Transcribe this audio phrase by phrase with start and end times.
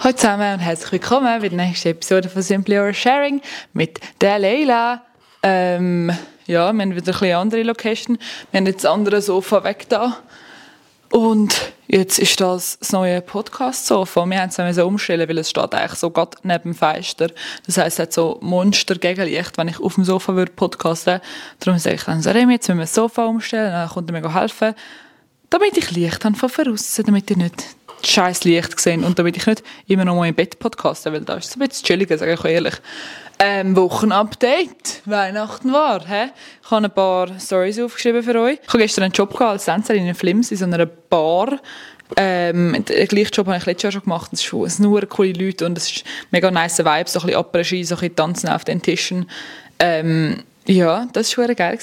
[0.00, 4.38] Hallo zusammen und herzlich willkommen bei der nächsten Episode von Simply Or Sharing mit der
[4.38, 5.02] Leila.
[5.42, 6.12] Ähm,
[6.46, 8.16] ja, wir haben wieder ein bisschen andere Location.
[8.52, 10.18] Wir haben jetzt das andere Sofa weg da.
[11.10, 14.24] Und jetzt ist das das neue Podcast-Sofa.
[14.26, 17.26] Wir haben es so umstellen, weil es steht eigentlich so gerade neben dem Fenster.
[17.66, 21.20] Das heisst, es hat so Monster Gegenlicht, wenn ich auf dem Sofa würde podcasten.
[21.58, 24.20] Darum sage ich dann so, Remy, jetzt müssen wir das Sofa umstellen, dann kommt er
[24.20, 24.76] mir helfen.
[25.50, 27.64] Damit ich Licht habe von draussen, damit ich nicht
[28.04, 31.34] scheiß Licht gesehen und damit ich nicht immer noch mal im Bett podcaste, weil da
[31.34, 32.74] ist es ein bisschen chilliger, sage ich ehrlich.
[33.40, 35.02] Ähm, Wochenupdate.
[35.04, 36.30] Weihnachten war, hä?
[36.62, 38.58] Ich habe ein paar Stories aufgeschrieben für euch.
[38.60, 41.60] Ich habe gestern einen Job gehabt als Tänzerin in Flims in so einer Bar.
[42.16, 44.32] Ähm, den gleichen Job habe ich letztes Jahr schon gemacht.
[44.32, 47.84] Es sind nur coole Leute und es ist mega nice Vibe, so ein bisschen Après-Ski,
[47.84, 49.30] so ein bisschen tanzen auf den Tischen.
[49.78, 51.78] Ähm, ja, das war schon geil.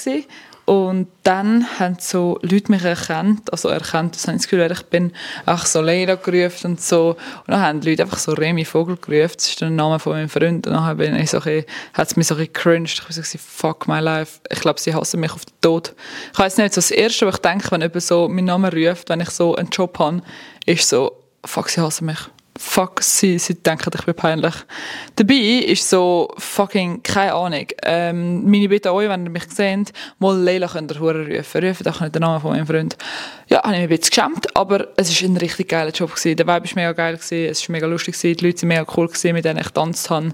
[0.65, 4.81] Und dann haben so Leute mich erkannt, also erkannt, das habe ich das Gefühl, ich
[4.87, 5.13] bin
[5.45, 7.09] auch so Leila gerufen und so.
[7.45, 10.13] Und dann haben die Leute einfach so Remy Vogel gerufen, das ist der Name von
[10.13, 10.65] meinem Freund.
[10.65, 12.93] Und dann bin ich so ein hat es mich so ein cringed.
[12.93, 14.39] Ich habe gesagt, fuck my life.
[14.49, 15.93] Ich glaube, sie hassen mich auf den Tod.
[16.33, 19.09] Ich weiß nicht, so das Erste, was ich denke, wenn jemand so meinen Namen ruft,
[19.09, 20.23] wenn ich so einen Job habe,
[20.65, 22.19] ist so, fuck, sie hassen mich
[22.57, 24.53] fuck, sie, sie denken, ich bin peinlich.
[25.15, 29.91] Dabei ist so fucking, keine Ahnung, ähm, meine Bitte an euch, wenn ihr mich seht,
[30.19, 32.97] mal Leila könnt ihr rufen, rufen doch nicht den Namen von meinem Freund.
[33.47, 36.37] Ja, habe ich mich ein bisschen geschämt, aber es war ein richtig geiler Job gewesen.
[36.37, 38.85] Der Vibe war mega geil gewesen, es war mega lustig gewesen, die Leute waren mega
[38.95, 40.31] cool gewesen, mit denen ich getanzt habe.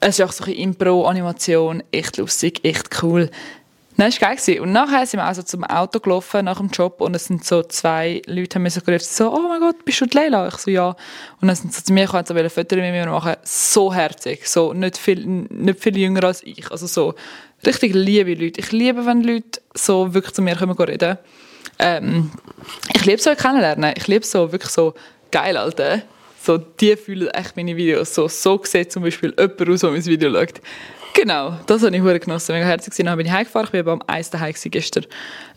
[0.00, 3.30] Es ist auch so ein Impro, Animation, echt lustig, echt cool.
[3.96, 4.60] Nein, das war geil.
[4.60, 7.62] Und nachher sind wir also zum Auto gelaufen nach dem Job und es sind so
[7.62, 10.48] zwei Leute, haben mir so gerufen, so, oh mein Gott, bist du die Leila?
[10.48, 10.96] Ich so, ja.
[11.40, 14.48] Und dann sind sie zu mir gekommen, so ein Foto mit mir machen, so herzig,
[14.48, 17.14] so nicht viel, nicht viel jünger als ich, also so
[17.64, 18.60] richtig liebe Leute.
[18.60, 21.18] Ich liebe, wenn Leute so wirklich zu mir kommen reden.
[21.78, 22.32] Ähm,
[22.94, 24.94] ich liebe so kennenlernen, ich liebe so wirklich so
[25.30, 26.02] geil, Alter.
[26.42, 28.14] So, die fühlen echt meine Videos.
[28.14, 30.60] So, so sieht zum Beispiel jemand aus, der mein Video schaut.
[31.14, 32.54] Genau, das habe ich sehr genossen.
[32.54, 33.06] Mega herzlich gewesen.
[33.06, 33.68] Dann bin ich heimgefahren.
[33.72, 35.06] Ich war beim Eis daheim gestern.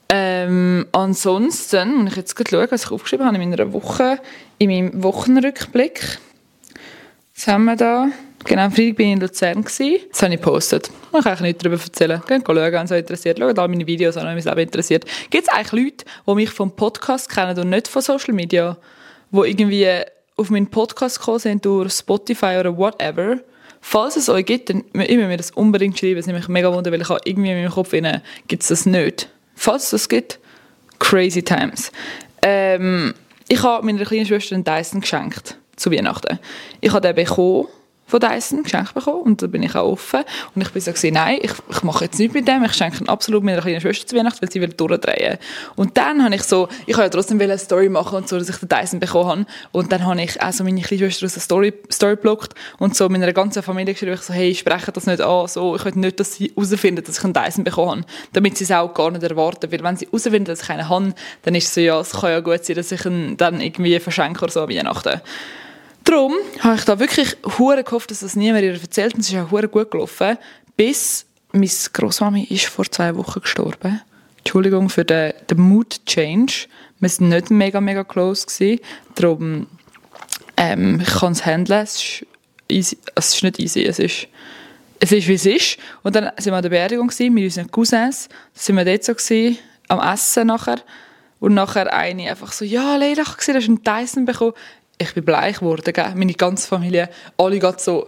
[0.08, 4.20] Ähm, ansonsten, wenn ich jetzt gerade schaue, was ich aufgeschrieben habe in meiner Woche,
[4.60, 6.20] in meinem Wochenrückblick.
[7.36, 8.08] Was haben wir da?
[8.46, 9.64] Genau, am Freitag bin ich in Luzern.
[9.64, 10.90] Das habe ich gepostet.
[10.90, 12.22] Ich kann eigentlich nichts darüber erzählen.
[12.28, 13.40] Geht schauen, wenn es euch interessiert.
[13.40, 15.06] Schaut all meine Videos an, wenn es Leben interessiert.
[15.30, 18.78] Gibt es eigentlich Leute, die mich vom Podcast kennen und nicht von Social Media,
[19.32, 19.90] die irgendwie
[20.38, 23.40] auf meinen Podcast gekommen sind durch Spotify oder whatever,
[23.90, 26.18] Falls es euch gibt, dann ihr mir das unbedingt schreiben.
[26.18, 27.92] Es ist nämlich mega wunder, weil ich habe irgendwie in meinem Kopf
[28.50, 29.30] gibt es das nicht.
[29.56, 30.40] Falls es das gibt,
[31.00, 31.94] crazy times.
[32.42, 33.14] Ähm,
[33.48, 36.38] ich habe meiner kleinen Schwester einen Dyson geschenkt zu Weihnachten.
[36.82, 37.68] Ich habe den bekommen
[38.08, 39.22] von Dyson geschenkt bekommen.
[39.22, 40.24] Und da bin ich auch offen.
[40.56, 43.04] Und ich bin so gesehen, nein, ich, ich mache jetzt nichts mit dem, ich schenke
[43.04, 45.38] ihn absolut meiner kleinen Schwester zu Weihnachten, weil sie will durchdrehen.
[45.76, 48.50] Und dann habe ich so, ich habe ja trotzdem eine Story machen und so, dass
[48.50, 49.46] ich den Dyson bekommen habe.
[49.74, 52.96] Und dann habe ich auch so meine kleine Schwester aus der Story, Story blockt und
[52.96, 55.94] so meiner ganzen Familie geschrieben, ich so, hey, spreche das nicht an, so, ich will
[55.96, 59.12] nicht, dass sie herausfinden, dass ich einen Dyson bekommen habe, damit sie es auch gar
[59.12, 61.14] nicht erwarten, weil wenn sie herausfinden, dass ich einen habe,
[61.44, 64.00] dann ist es so, ja, es kann ja gut sein, dass ich ihn dann irgendwie
[64.00, 65.22] verschenke oder so an Weihnachten.
[66.08, 69.14] Darum habe ich da wirklich hure gehofft, dass das niemand ihr erzählt.
[69.14, 70.38] Und es ist auch hure gut gelaufen,
[70.78, 74.02] bis meine Großmami ist vor zwei Wochen gestorben.
[74.38, 76.68] Entschuldigung für den, den Mood Change.
[77.02, 78.46] Wir waren nicht mega, mega close.
[78.46, 78.80] Gewesen.
[79.16, 79.68] Darum,
[80.56, 81.84] ähm, ich kann es handeln.
[81.84, 82.26] Es ist,
[82.70, 82.98] easy.
[83.16, 83.84] es ist nicht easy.
[83.84, 84.28] Es ist,
[85.02, 85.78] es ist, wie es ist.
[86.04, 88.30] Und dann sind wir an der Beerdigung gewesen, mit unseren Cousins.
[88.30, 89.58] Da sind wir dort so gewesen,
[89.90, 90.78] am Essen nachher.
[91.42, 94.54] Und nachher eine einfach so, ja, Leila, ich du hast einen Dyson bekommen
[94.98, 96.14] ich bin bleich geworden, gell?
[96.16, 98.08] meine ganze Familie, alle gerade so,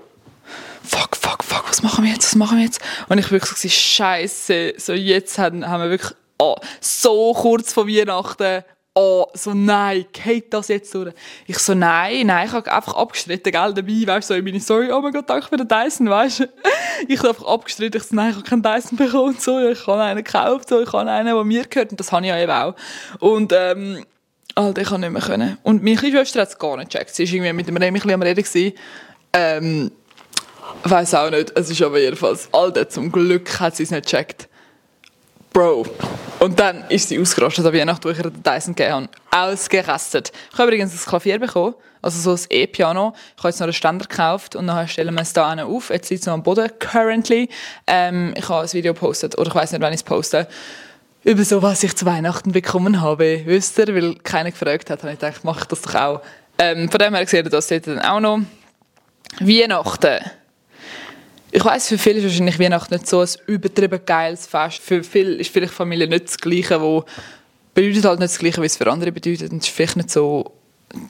[0.84, 2.82] fuck, fuck, fuck, was machen wir jetzt, was machen wir jetzt?
[3.08, 7.88] Und ich wirklich so, scheiße, so jetzt haben, haben wir wirklich oh, so kurz vor
[7.88, 8.64] Weihnachten,
[8.96, 11.14] oh, so nein, geht das jetzt durch?
[11.46, 14.60] Ich so, nein, nein, ich habe einfach abgestritten, gell, dabei, weißt du, so in meine
[14.60, 16.50] Story, oh mein Gott, danke für den Dyson, weißt du?
[17.08, 20.02] Ich habe einfach abgestritten, ich so, nein, ich habe keinen Dyson bekommen so, ich habe
[20.02, 22.52] einen gekauft, so, ich habe einen, der mir gehört und das habe ich ja eben
[22.52, 22.76] auch.
[23.20, 24.06] Und, ähm,
[24.60, 25.58] Alter, ich kann nicht mehr können.
[25.64, 27.16] Und meine kleine Schwester hat es gar nicht gecheckt.
[27.16, 28.44] Sie war irgendwie mit dem Remi am Reden.
[28.44, 28.74] Gewesen.
[29.32, 29.92] Ähm,
[30.84, 31.54] weiß auch nicht.
[31.56, 34.50] Es ist aber jedenfalls, Alter, zum Glück hat sie es nicht gecheckt.
[35.54, 35.86] Bro.
[36.40, 39.52] Und dann ist sie ausgerastet an Weihnachten, wo ich ihr den Dyson gegeben habe.
[39.52, 40.34] Ausgerastet.
[40.52, 41.76] Ich habe übrigens ein Klavier bekommen.
[42.02, 43.14] Also so ein E-Piano.
[43.38, 45.90] Ich habe jetzt noch einen Ständer gekauft und dann stellen wir es da auf.
[45.90, 47.50] Jetzt liegt es noch am Boden, currently.
[47.88, 49.38] Ähm, ich habe ein Video gepostet.
[49.38, 50.48] Oder ich weiß nicht, wann ich es poste
[51.24, 53.42] über so, was ich zu Weihnachten bekommen habe.
[53.46, 56.22] Wisst ihr, weil keiner gefragt hat, habe ich gedacht, mache ich das doch auch.
[56.58, 58.40] Ähm, von dem her das seht ihr dann auch noch.
[59.40, 60.20] Weihnachten.
[61.52, 64.80] Ich weiß, für viele ist wahrscheinlich Weihnachten nicht so ein übertrieben geiles Fest.
[64.80, 67.06] Für viele ist vielleicht Familie nicht das Gleiche, wo
[67.74, 69.52] bedeutet halt nicht das Gleiche, wie es für andere bedeutet.
[69.52, 70.52] Und es ist vielleicht nicht so,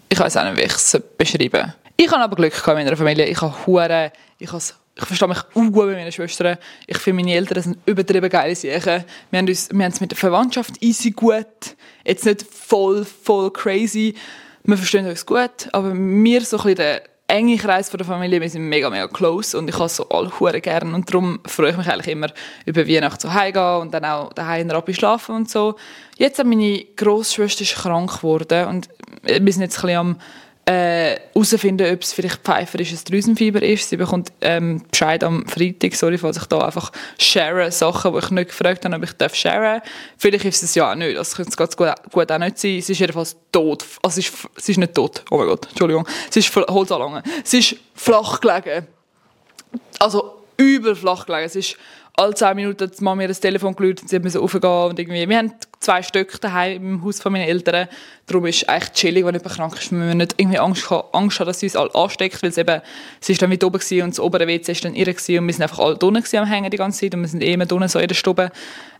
[0.07, 3.25] ich weiß auch nicht, wie ich es beschreiben Ich habe aber Glück in meiner Familie.
[3.25, 4.63] Ich habe hure, ich habe
[4.99, 6.57] ich verstehe mich auch gut mit meinen Schwestern.
[6.85, 9.05] Ich finde, meine Eltern sind übertrieben geile Sachen.
[9.31, 11.45] Wir haben, uns, wir haben es mit der Verwandtschaft easy gut.
[12.05, 14.15] Jetzt nicht voll, voll crazy.
[14.63, 18.49] Wir verstehen uns gut, aber wir so ein bisschen der enge Kreis der Familie, wir
[18.49, 21.77] sind mega, mega close und ich habe so alle hure gern und darum freue ich
[21.77, 22.27] mich eigentlich immer
[22.65, 25.75] über Weihnachten zu Hause gehen und dann auch daheim in Rappi schlafen und so.
[26.17, 28.89] Jetzt hat meine Großschwester krank geworden und
[29.21, 30.17] wir sind jetzt ein bisschen am
[30.69, 33.89] herausfinden, äh, ob es vielleicht pfeiferisches Drüsenfieber ist.
[33.89, 38.31] Sie bekommt ähm, Bescheid am Freitag, sorry, falls ich da einfach share Sachen, die ich
[38.31, 39.81] nicht gefragt habe, ob ich darf share.
[40.17, 42.81] Vielleicht ist es ja auch nicht, das könnte es gut, gut auch nicht sein.
[42.81, 46.07] Sie ist jedenfalls tot, also sie ist, sie ist nicht tot, oh mein Gott, Entschuldigung,
[46.29, 47.23] sie ist, hol's anlangen.
[47.43, 48.87] Sie ist flach gelegen.
[49.99, 51.49] Also übel flach gelegen.
[51.49, 51.77] Sie ist
[52.19, 55.27] alle zehn Minuten hat Mama mir das Telefon gelötet und sie musste raufgehen und irgendwie,
[55.27, 57.87] wir haben zwei Stück daheim im Haus von meinen Eltern,
[58.27, 61.05] darum ist es echt chillig, wenn jemand krank ist, wenn man nicht irgendwie Angst, hat,
[61.13, 62.81] Angst hat, dass sie uns alle ansteckt, weil es eben,
[63.21, 65.61] sie ist dann mit oben und das obere WC ist dann ihre und wir sind
[65.61, 67.99] einfach alle drinnen am Hängen die ganze Zeit und wir sind eh immer drinnen so
[67.99, 68.51] in der Stube.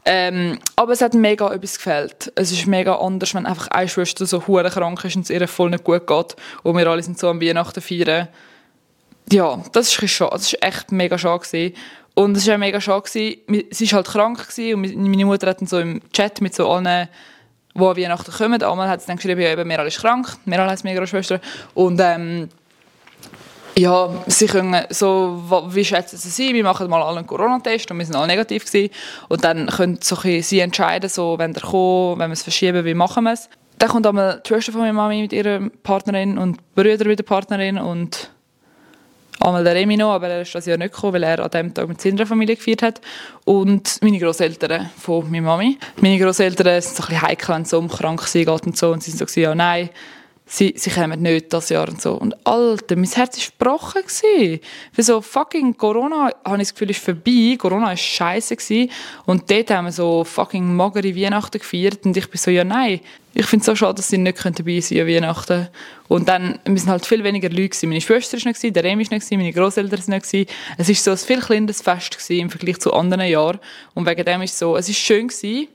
[0.05, 2.31] Ähm, aber es hat mega etwas gefällt.
[2.35, 5.45] Es ist mega anders, wenn einfach eine Schwester so hure krank ist und es ihr
[5.49, 8.29] voll nicht gut geht und wir alle sind so am Weihnachten feiern.
[9.31, 10.31] Ja, das ist schade.
[10.31, 11.75] Das ist echt mega schade gewesen.
[12.19, 13.09] Und es war mega schade.
[13.09, 17.07] Sie war halt krank und meine Mutter hat dann so im Chat mit so allen,
[17.73, 20.69] die an Weihnachten kommen, einmal hat sie dann geschrieben, ja, eben, Meral ist krank, Meral
[20.69, 21.39] heisst meine Großschwester.
[21.75, 22.49] Und ähm,
[23.77, 26.53] ja, sie können so, wie schätzen sie sie?
[26.53, 28.91] Wir machen mal alle einen Corona-Test und wir sind alle negativ gewesen.
[29.29, 32.95] Und dann können so sie entscheiden, so, wenn der kommt, wenn wir es verschieben, wie
[32.95, 33.49] machen wir es.
[33.77, 37.23] Dann kommt einmal die Schwester von meiner Mami mit ihrer Partnerin und Brüder mit der
[37.23, 38.29] Partnerin und
[39.39, 41.73] Einmal der Remi noch, aber er ist das Jahr nicht gekommen, weil er an dem
[41.73, 43.01] Tag mit seiner Familie gefeiert hat.
[43.45, 45.77] Und meine Großeltern von meiner Mami.
[46.01, 48.91] Meine Großeltern sind so ein bisschen heikel, wenn es um krank geht und so.
[48.91, 49.89] Und sie sind so, ja, nein,
[50.45, 52.15] sie, sie kommen nicht das Jahr und so.
[52.15, 54.01] Und Alter, mein Herz war gebrochen.
[54.01, 54.59] Gewesen.
[54.91, 57.55] Für so fucking Corona, habe ich das Gefühl, ist vorbei.
[57.57, 58.57] Corona war scheiße.
[58.57, 58.91] Gewesen.
[59.25, 62.05] Und dort haben wir so fucking magere Weihnachten gefeiert.
[62.05, 62.99] Und ich bin so, ja nein,
[63.39, 65.67] ich finde es so schade, dass sie nicht dabei sein können an Weihnachten.
[66.09, 67.87] Und dann, sind halt viel weniger Leute gewesen.
[67.87, 70.51] Meine Schwester war nicht, der Remi war nicht, meine Großeltern waren nicht.
[70.77, 73.59] Es war so ein viel kleineres Fest gewesen im Vergleich zu anderen Jahren.
[73.93, 75.69] Und wegen dem ist es so, es war schön gewesen.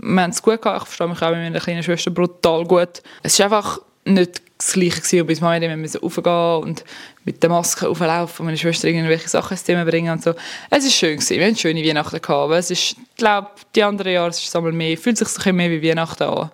[0.00, 0.82] Wir haben es gut gehabt.
[0.82, 3.00] Ich verstehe mich auch mit meiner kleinen Schwester brutal gut.
[3.22, 5.20] Es ist einfach nicht das Gleiche gewesen.
[5.20, 6.84] Und bis mal wir müssen raufgehen und
[7.24, 10.34] mit der Maske auflaufen und meine Schwester irgendwelche Sachen ins Thema bringen und so.
[10.68, 11.38] Es ist schön gewesen.
[11.38, 12.30] Wir hatten schöne Weihnachten gehabt.
[12.30, 15.40] Aber es ist, ich glaube, die anderen Jahre ist es einmal mehr, fühlt sich so
[15.48, 16.50] ein mehr wie Weihnachten an.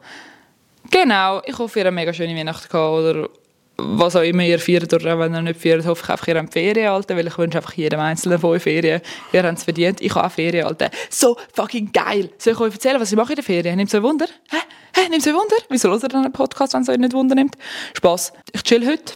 [0.91, 1.41] Genau.
[1.47, 3.29] Ich hoffe, ihr habt eine mega schöne Weihnachten gehabt oder
[3.83, 6.53] was auch immer ihr feiert oder wenn ihr nicht feiert, hoffe ich einfach, ihr habt
[6.53, 9.01] Ferien, Alter, weil ich wünsche einfach jedem Einzelnen von euch Ferien.
[9.33, 10.91] Ihr habt es verdient, ich habe auch Ferien, Alter.
[11.09, 12.31] So fucking geil!
[12.39, 13.77] Soll ich euch erzählen, was ich mache in der Ferien?
[13.77, 14.27] Nimmt es ein Wunder?
[14.51, 14.59] Hä?
[14.95, 15.09] Hä?
[15.09, 15.57] Nimmt es ein Wunder?
[15.69, 17.57] Wieso hört ihr dann einen Podcast, wenn es euch nicht Wunder nimmt?
[17.95, 18.33] Spass.
[18.53, 19.15] Ich chill heute.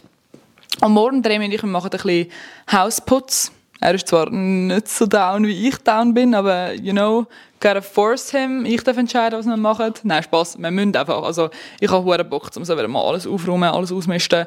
[0.81, 2.31] Am Morgen drehen wir und ich machen ein bisschen
[2.71, 3.51] Hausputz.
[3.81, 7.27] Er ist zwar nicht so down, wie ich down bin, aber, you know,
[7.59, 8.65] gotta force him.
[8.65, 9.93] Ich darf entscheiden, was wir machen.
[10.03, 10.57] Nein, Spass.
[10.57, 11.23] Wir müssen einfach.
[11.23, 11.49] Also,
[11.79, 14.45] ich habe hohen Bock, um so wieder mal alles aufräumen, alles ausmisten.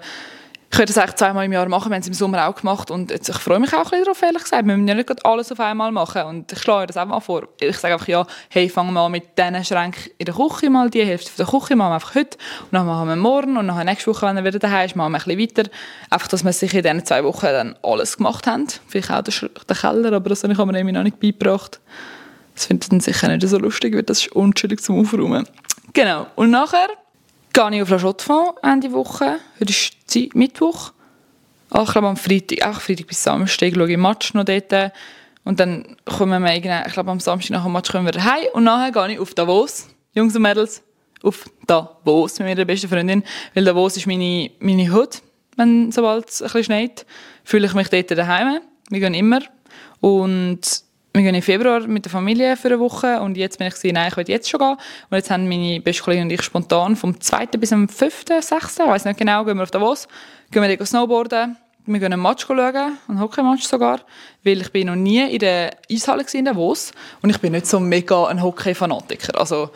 [0.70, 3.11] Ich könnte das eigentlich zweimal im Jahr machen, haben es im Sommer auch gemacht und
[3.11, 4.67] jetzt, ich freue mich auch ein darauf, ehrlich gesagt.
[4.67, 7.49] Wir müssen ja nicht alles auf einmal machen und ich schlage das auch mal vor.
[7.59, 10.91] Ich sage einfach, ja, hey, fangen wir mal mit diesen Schränken in der Küche mal,
[10.91, 13.67] die Hälfte von der Küche machen wir einfach heute und dann machen wir morgen und
[13.67, 15.70] dann nächste Woche, wenn er wieder daheim ist, machen wir ein bisschen weiter.
[16.11, 18.67] Einfach, dass wir sich in diesen zwei Wochen dann alles gemacht haben.
[18.88, 21.81] Vielleicht auch den Keller, aber das habe ich mir noch nicht beigebracht.
[22.54, 25.47] Das findet dann sicher nicht so lustig, weil das ist unschuldig zum Aufräumen.
[25.95, 26.26] Genau.
[26.37, 26.88] Und nachher
[27.52, 29.40] gehe ich auf La Chaux Ende Woche.
[29.61, 30.93] Heute ist Zeit, Mittwoch.
[31.71, 34.93] Ach, ich glaube am Freitag, auch Freitag bis Samstag schaue ich Match noch dort.
[35.45, 38.47] Und dann kommen wir irgendwann, ich glaube am Samstag nach dem Match kommen wir heim.
[38.55, 40.83] Und nachher gehe ich auf Davos, Jungs und Mädels,
[41.23, 43.23] auf Davos mit meiner besten Freundin.
[43.55, 45.23] Weil Davos ist meine, meine Hut,
[45.57, 47.07] wenn sobald es ein bisschen schneit.
[47.45, 48.61] Fühle ich mich dort daheim.
[48.90, 49.40] Wir gehen immer.
[50.00, 50.61] Und
[51.18, 53.94] wir gehen im Februar mit der Familie für eine Woche und jetzt bin ich gesehen,
[53.94, 54.76] nein, ich will jetzt schon gehen.
[55.10, 57.46] Und jetzt haben meine beste Kollegin und ich spontan vom 2.
[57.58, 60.06] bis zum 5., 6., ich weiß nicht genau, gehen wir auf Davos,
[60.50, 61.56] gehen wir snowboarden,
[61.87, 64.00] wir gehen einen Match schauen, einen Hockeymatch sogar,
[64.44, 67.80] weil ich bin noch nie in der Eishalle in Davos und ich bin nicht so
[67.80, 69.40] mega ein Hockey-Fanatiker.
[69.40, 69.70] Also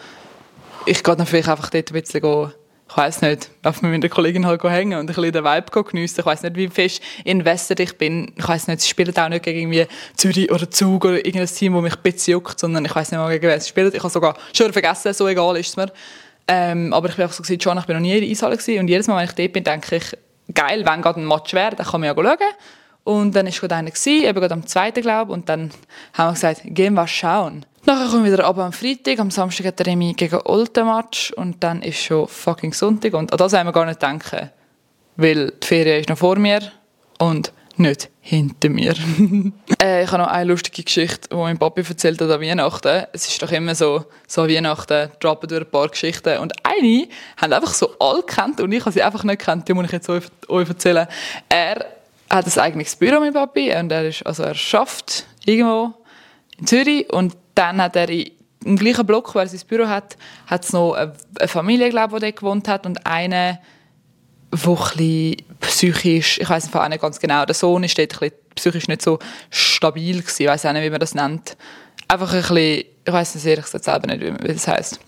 [0.86, 2.52] ich gehe dann vielleicht einfach dort ein bisschen
[2.92, 6.20] ich weiß nicht, auf mit der Kollegin halt hängen und ein bisschen den Vibe geniessen.
[6.20, 8.32] Ich weiß nicht, wie fest invested ich bin.
[8.36, 11.72] Ich weiß nicht, sie spielen auch nicht gegen irgendwie Zürich oder Zug oder irgendein Team,
[11.72, 13.90] das mich ein bisschen juckt, sondern ich weiß nicht mal, gegen wer sie spielen.
[13.94, 15.90] Ich habe sogar schon vergessen, so egal ist es mir.
[16.46, 18.58] Ähm, aber ich bin einfach so gesagt, schon, ich bin noch nie in der Eishalle
[18.58, 21.54] gewesen und jedes Mal, wenn ich dort bin, denke ich, geil, wenn gerade ein Match
[21.54, 22.52] wäre, dann kann man ja schauen.
[23.04, 25.70] Und dann war gerade einer, gewesen, eben gerade am zweiten, glaube und dann
[26.12, 27.64] haben wir gesagt, gehen wir schauen.
[27.84, 31.32] Nachher kommen wir wieder ab am Freitag, am Samstag hat der Remi gegen Olten Match
[31.32, 34.50] und dann ist schon fucking Sonntag und an das haben wir gar nicht denken.
[35.16, 36.60] weil die Ferien ist noch vor mir
[37.18, 38.94] und nicht hinter mir.
[39.82, 43.06] äh, ich habe noch eine lustige Geschichte, die mein Papi erzählt hat an Weihnachten.
[43.12, 46.38] Es ist doch immer so, so an Weihnachten droppen durch ein paar Geschichten.
[46.38, 47.08] Und eine
[47.38, 49.68] haben einfach so alle kennt und ich habe sie einfach nicht kennt.
[49.68, 51.08] Die muss ich jetzt euch, euch erzählen.
[51.48, 51.84] Er
[52.30, 55.94] hat ein eigenes Büro, mein Papi, und er ist, also er schafft irgendwo
[56.62, 60.16] in Zürich und dann hat er im gleichen Block, wo er sein Büro hat,
[60.46, 61.12] hat es noch eine,
[61.46, 63.58] Familie, glaube ich, die dort gewohnt hat und eine
[64.54, 69.02] wo ein psychisch, ich weiß nicht ganz genau, der Sohn ist dort ein psychisch nicht
[69.02, 69.18] so
[69.50, 71.56] stabil gewesen, ich weiß auch nicht, wie man das nennt.
[72.06, 75.00] Einfach ein bisschen, ich weiß nicht, ich selber nicht, wie das heisst.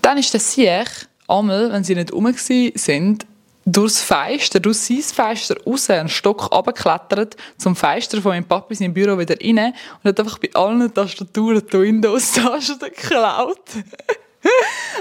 [0.00, 0.88] Dann ist der Sieg,
[1.28, 3.26] einmal, wenn sie nicht rum sind,
[3.72, 8.78] durchs Fenster, durch sein Fenster raus, einen Stock runtergeklettert, zum Fenster von meinem Papi in
[8.78, 13.58] seinem Büro wieder rein und hat einfach bei allen Tastaturen die Windows-Tasten geklaut.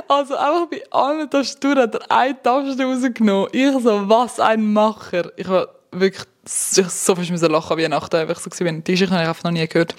[0.07, 3.49] Also einfach bei allen Tastaturen hat er eine Taste rausgenommen.
[3.51, 5.31] Ich so, was ein Macher.
[5.37, 8.83] Ich war wirklich ich so fast müssen lachen wie Nacht, einfach so gewesen.
[8.83, 9.95] Die Geschichte habe ich einfach noch nie gehört.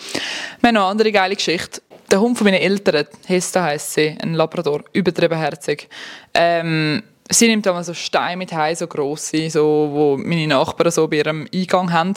[0.61, 1.83] Wir haben noch eine andere geile Geschichte.
[2.11, 5.89] Der Hund von meinen Eltern, Hesta heisst sie, ein Labrador, übertrieben herzig.
[6.33, 11.07] Ähm, sie nimmt immer so Steine mit heim, so grosse, so, wo meine Nachbarn so
[11.09, 12.15] bei ihrem Eingang haben.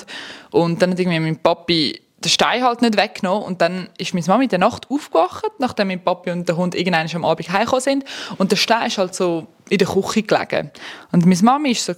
[0.52, 3.44] Und dann hat irgendwie mein Papi den Stein halt nicht weggenommen.
[3.44, 6.76] Und dann ist meine Mama in der Nacht aufgewacht, nachdem mein Papi und der Hund
[6.76, 8.06] irgendwann am Abend heimgekommen sind.
[8.38, 10.72] Und der Stein ist halt so in der Küche gelegen.
[11.12, 11.94] Und meine Mama war so,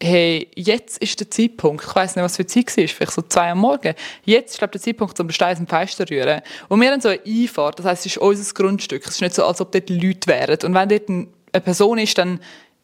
[0.00, 1.84] hey, jetzt ist der Zeitpunkt.
[1.84, 3.94] Ich weiß nicht, was für Zeit war, vielleicht so zwei am Morgen.
[4.24, 6.40] Jetzt ist, glaube der Zeitpunkt, um den Stein im Fenster zu rühren.
[6.68, 9.02] Und wir haben so eine Einfahrt, das heisst, es ist unser Grundstück.
[9.04, 10.58] Es ist nicht so, als ob dort Leute wären.
[10.62, 11.08] Und wenn dort
[11.54, 12.40] eine Person ist, dann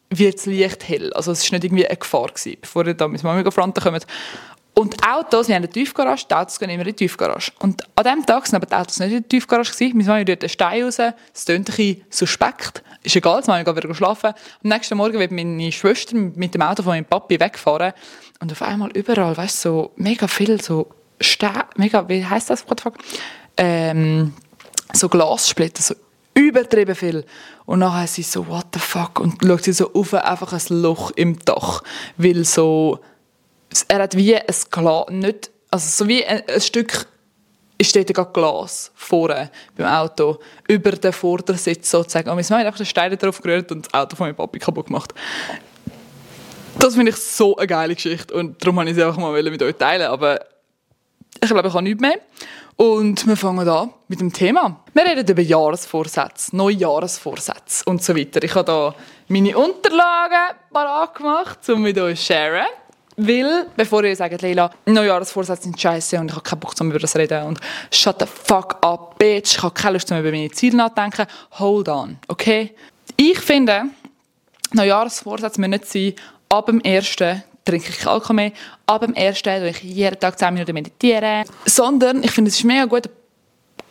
[0.09, 1.13] wird das Licht hell.
[1.13, 4.05] Also es war nicht irgendwie eine Gefahr gewesen, bevor ihr da mit Mama gefronten kommt.
[4.73, 7.51] Und die Autos, wir haben eine Tiefgarage, die Autos gehen immer in die Tiefgarage.
[7.59, 9.97] Und an diesem Tag sind aber die Autos nicht in der Tiefgarage gewesen.
[9.97, 12.81] Wir sind rührt den Stein raus, es tönt ein bisschen suspekt.
[13.03, 14.27] Ist egal, jetzt wollen wir wieder schlafen.
[14.27, 17.93] Am nächsten Morgen wird meine Schwester mit dem Auto von meinem Papi wegfahren.
[18.39, 20.87] Und auf einmal überall, weißt du, so mega viel so
[21.19, 22.65] Stein, mega, wie heisst das,
[23.57, 24.33] ähm,
[24.93, 25.95] so Glassplitter, so
[26.33, 27.25] übertrieben viel.
[27.65, 29.19] Und nachher ist sie so, what the fuck?
[29.19, 31.83] Und schaut sie so auf, einfach ein Loch im Dach.
[32.17, 32.99] Weil so,
[33.87, 37.07] er hat wie ein Glas, nicht, also so wie ein, ein Stück
[37.77, 42.29] ist dort gerade Glas vorne beim Auto über den Vordersitz sozusagen.
[42.29, 44.85] Und wir haben einfach den Stein drauf gerührt und das Auto von meinem Papi kaputt
[44.85, 45.13] gemacht.
[46.77, 49.61] Das finde ich so eine geile Geschichte und darum wollte ich sie einfach mal mit
[49.61, 50.07] euch teilen.
[50.07, 50.39] Aber
[51.41, 52.19] ich glaube, ich habe nichts mehr.
[52.75, 54.83] Und wir fangen an mit dem Thema.
[54.93, 58.43] Wir reden über Jahresvorsätze, Neujahresvorsätze und so weiter.
[58.43, 58.95] Ich habe hier
[59.27, 62.67] meine Unterlagen parat gemacht, um mit euch zu sharen.
[63.17, 66.99] Weil, bevor ihr sagt, Leila, Neujahrsvorsätze sind scheiße und ich habe keinen Bock, um über
[66.99, 67.59] das zu reden und
[67.91, 71.27] shut the fuck up, bitch, ich habe keine Lust, um über meine Ziele nachzudenken,
[71.59, 72.73] hold on, okay?
[73.17, 73.83] Ich finde,
[74.71, 76.13] Neujahrsvorsätze müssen nicht sein,
[76.49, 77.17] ab dem 1.
[77.65, 78.51] trinke ich Alkohol mehr,
[78.85, 79.41] ab dem 1.
[79.41, 83.09] tue ich jeden Tag 10 Minuten meditieren, sondern ich finde, es ist mega guter,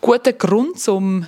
[0.00, 1.27] guter Grund, um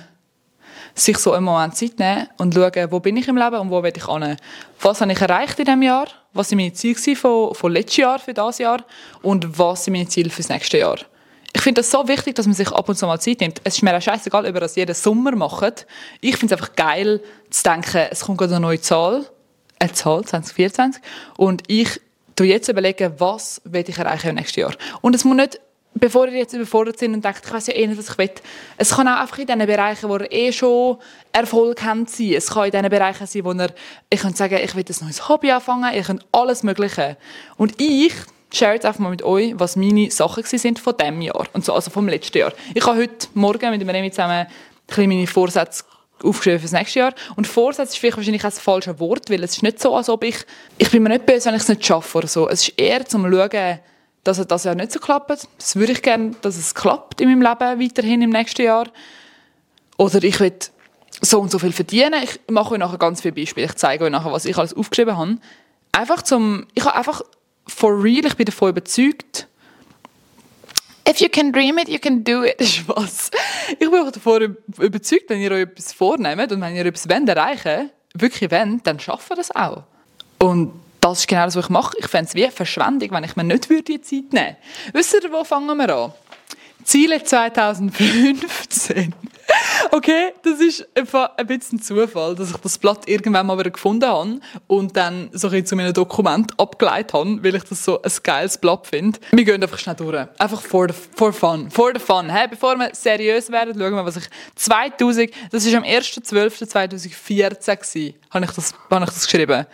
[0.95, 3.81] sich so einen Moment Zeit nehmen und schauen, wo bin ich im Leben und wo
[3.81, 4.37] will ich hin.
[4.81, 6.07] Was habe ich erreicht in diesem Jahr?
[6.33, 8.83] Was waren meine Ziele von, von letztes Jahr für dieses Jahr?
[9.21, 10.97] Und was sind meine Ziele für das nächste Jahr?
[11.55, 13.61] Ich finde es so wichtig, dass man sich ab und zu mal Zeit nimmt.
[13.63, 15.85] Es ist mir auch scheißegal, ob ihr das jeden Sommer macht.
[16.19, 19.25] Ich finde es einfach geil, zu denken, es kommt gerade eine neue Zahl,
[19.79, 21.01] eine Zahl 2024,
[21.37, 22.01] und ich
[22.35, 24.73] tu jetzt überlegen, was will ich erreichen im nächsten Jahr.
[25.01, 25.59] Und es muss nicht
[25.95, 28.31] bevor ihr jetzt überfordert sind und denkt, ich weiß ja eh nicht, was ich will.
[28.77, 30.97] Es kann auch einfach in den Bereichen, wo ihr eh schon
[31.31, 32.33] Erfolg habt, sein.
[32.33, 33.69] Es kann in den Bereichen sein, wo ihr,
[34.09, 37.17] ich könnt sagen, ich will ein neues Hobby anfangen, ihr könnt alles Mögliche.
[37.57, 38.13] Und ich
[38.51, 41.47] share jetzt einfach mal mit euch, was meine Sachen sind von diesem Jahr.
[41.53, 42.53] Und so, also vom letzten Jahr.
[42.73, 44.47] Ich habe heute Morgen mit dem Remi zusammen
[44.95, 45.83] ein meine Vorsätze
[46.23, 47.13] aufgeschrieben für das nächste Jahr.
[47.35, 50.09] Und Vorsatz ist vielleicht wahrscheinlich auch das falsche Wort, weil es ist nicht so, als
[50.09, 50.37] ob ich,
[50.77, 52.49] ich bin mir nicht böse, wenn ich es nicht schaffe oder so.
[52.49, 53.79] Es ist eher zum Schauen,
[54.23, 55.47] dass es das Jahr nicht so klappt.
[55.57, 58.87] Das würde ich gerne, dass es klappt in meinem Leben weiterhin im nächsten Jahr.
[59.97, 60.53] Oder ich will
[61.21, 62.21] so und so viel verdienen.
[62.23, 63.65] Ich mache euch nachher ganz viele Beispiele.
[63.67, 65.37] Ich zeige euch nachher, was ich alles aufgeschrieben habe.
[65.91, 67.21] Einfach zum, ich habe einfach
[67.67, 69.47] for real, ich bin davon überzeugt,
[71.07, 72.61] if you can dream it, you can do it.
[72.65, 73.31] Spaß.
[73.71, 77.29] Ich bin auch davon überzeugt, wenn ihr euch etwas vornehmt und wenn ihr etwas wollt
[77.29, 79.83] erreichen wirklich wollt, dann schafft ihr das auch.
[80.39, 81.97] Und das ist genau das, was ich mache.
[81.99, 84.57] Ich fände es wie eine Verschwendung, wenn ich mir nicht die Zeit nehmen würde.
[84.93, 86.13] Wisst ihr, wo fangen wir an?
[86.83, 89.13] Ziele 2015.
[89.91, 94.05] Okay, das ist einfach ein bisschen Zufall, dass ich das Blatt irgendwann mal wieder gefunden
[94.05, 98.11] habe und dann so ein zu meinem Dokument abgeleitet habe, weil ich das so ein
[98.23, 99.19] geiles Blatt finde.
[99.31, 100.25] Wir gehen einfach schnell durch.
[100.37, 101.69] Einfach for, the, for fun.
[101.69, 102.29] For the fun.
[102.29, 108.45] Hey, bevor wir seriös werden, schauen wir, was ich 2000, das war am 1.12.2014 habe
[108.45, 109.65] ich, das, habe ich das geschrieben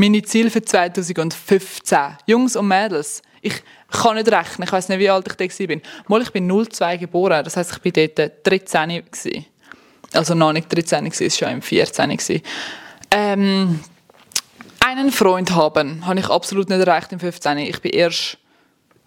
[0.00, 1.98] Meine Ziele für 2015.
[2.26, 3.54] Jungs und Mädels, ich
[3.90, 5.82] kann nicht rechnen, ich weiß nicht, wie alt ich da bin.
[6.06, 9.46] Mal, ich bin 02 geboren, das heißt, ich bin dort 13 gewesen.
[10.12, 12.42] Also noch nicht 13 gewesen, es war schon im 14 gewesen.
[13.10, 13.80] Ähm,
[14.78, 17.58] einen Freund haben, habe ich absolut nicht erreicht im 15.
[17.58, 18.38] Ich bin erst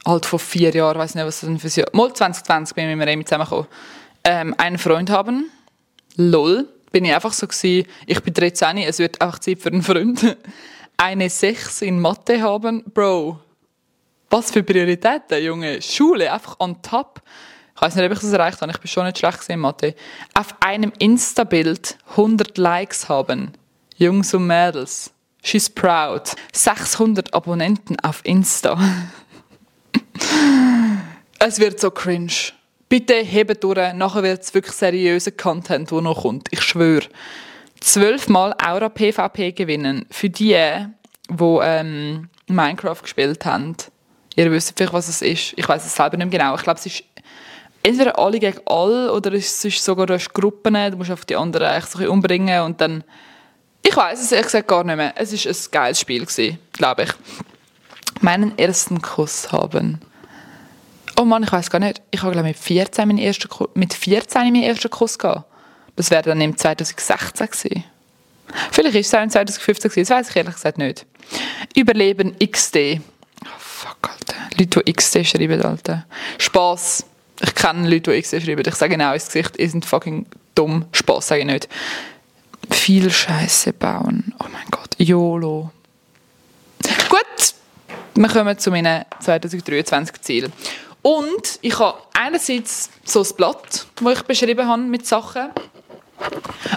[0.06, 1.88] halt vor vier Jahren, weiß nicht, was das denn für Jahr.
[1.94, 3.68] Mal 2020 bin ich mit Remi zusammengekommen.
[4.26, 5.50] Ähm, einen Freund haben,
[6.18, 9.84] lol, bin ich einfach so gewesen, ich bin 13, es wird einfach Zeit für einen
[9.84, 10.38] Freund.
[11.04, 13.40] Eine 6 in Mathe haben, Bro.
[14.30, 15.82] Was für Prioritäten, Junge.
[15.82, 17.24] Schule, einfach on top.
[17.76, 19.96] Ich weiß nicht, ob ich das erreicht habe, ich bin schon nicht schlecht in Mathe.
[20.36, 23.54] Auf einem Insta-Bild 100 Likes haben.
[23.98, 25.12] Jungs und Mädels.
[25.42, 26.36] She's proud.
[26.54, 28.78] 600 Abonnenten auf Insta.
[31.40, 32.52] es wird so cringe.
[32.90, 36.50] Bitte hebt durch, nachher wird es wirklich seriöser Content, der noch kommt.
[36.52, 37.08] Ich schwöre.
[37.82, 40.06] Zwölfmal Aura PvP gewinnen.
[40.10, 40.56] Für die,
[41.30, 43.76] die ähm, Minecraft gespielt haben.
[44.36, 45.54] Ihr wisst vielleicht, was es ist.
[45.58, 46.56] Ich weiß es selber nicht mehr genau.
[46.56, 47.04] Ich glaube, es ist
[47.84, 51.36] entweder alle gegen alle oder es ist sogar du hast Gruppen, du musst auf die
[51.36, 53.04] anderen eigentlich so ein umbringen und dann
[53.84, 55.14] ich weiß es ehrlich gesagt gar nicht mehr.
[55.16, 56.28] Es war ein geiles Spiel,
[56.74, 57.10] glaube ich.
[58.22, 60.00] Meinen ersten Kuss haben.
[61.20, 62.02] Oh Mann, ich weiß gar nicht.
[62.12, 65.51] Ich habe glaube mit 14 meinen ersten Kuss, mit 14 meinen ersten Kuss gehabt.
[66.02, 67.84] Das wäre dann im 2016 gewesen.
[68.72, 71.06] Vielleicht ist es auch im 2015 gewesen, das weiß ich ehrlich gesagt nicht.
[71.76, 73.00] Überleben XD.
[73.46, 74.36] Oh fuck, Alter.
[74.58, 76.08] Leute, die XD schreiben, Alter.
[76.40, 77.06] Spaß.
[77.44, 78.64] Ich kenne Leute, die XD schreiben.
[78.66, 80.88] Ich sage genau ins Gesicht, ihr sind fucking dumm.
[80.92, 81.70] Spaß sage ich nicht
[82.72, 84.34] viel Scheiße bauen.
[84.40, 85.70] Oh mein Gott, YOLO.
[87.10, 87.54] Gut,
[88.16, 90.52] wir kommen zu meinen 2023 Zielen.
[91.04, 95.50] Und ich habe einerseits so ein Blatt, das ich beschrieben habe mit Sachen.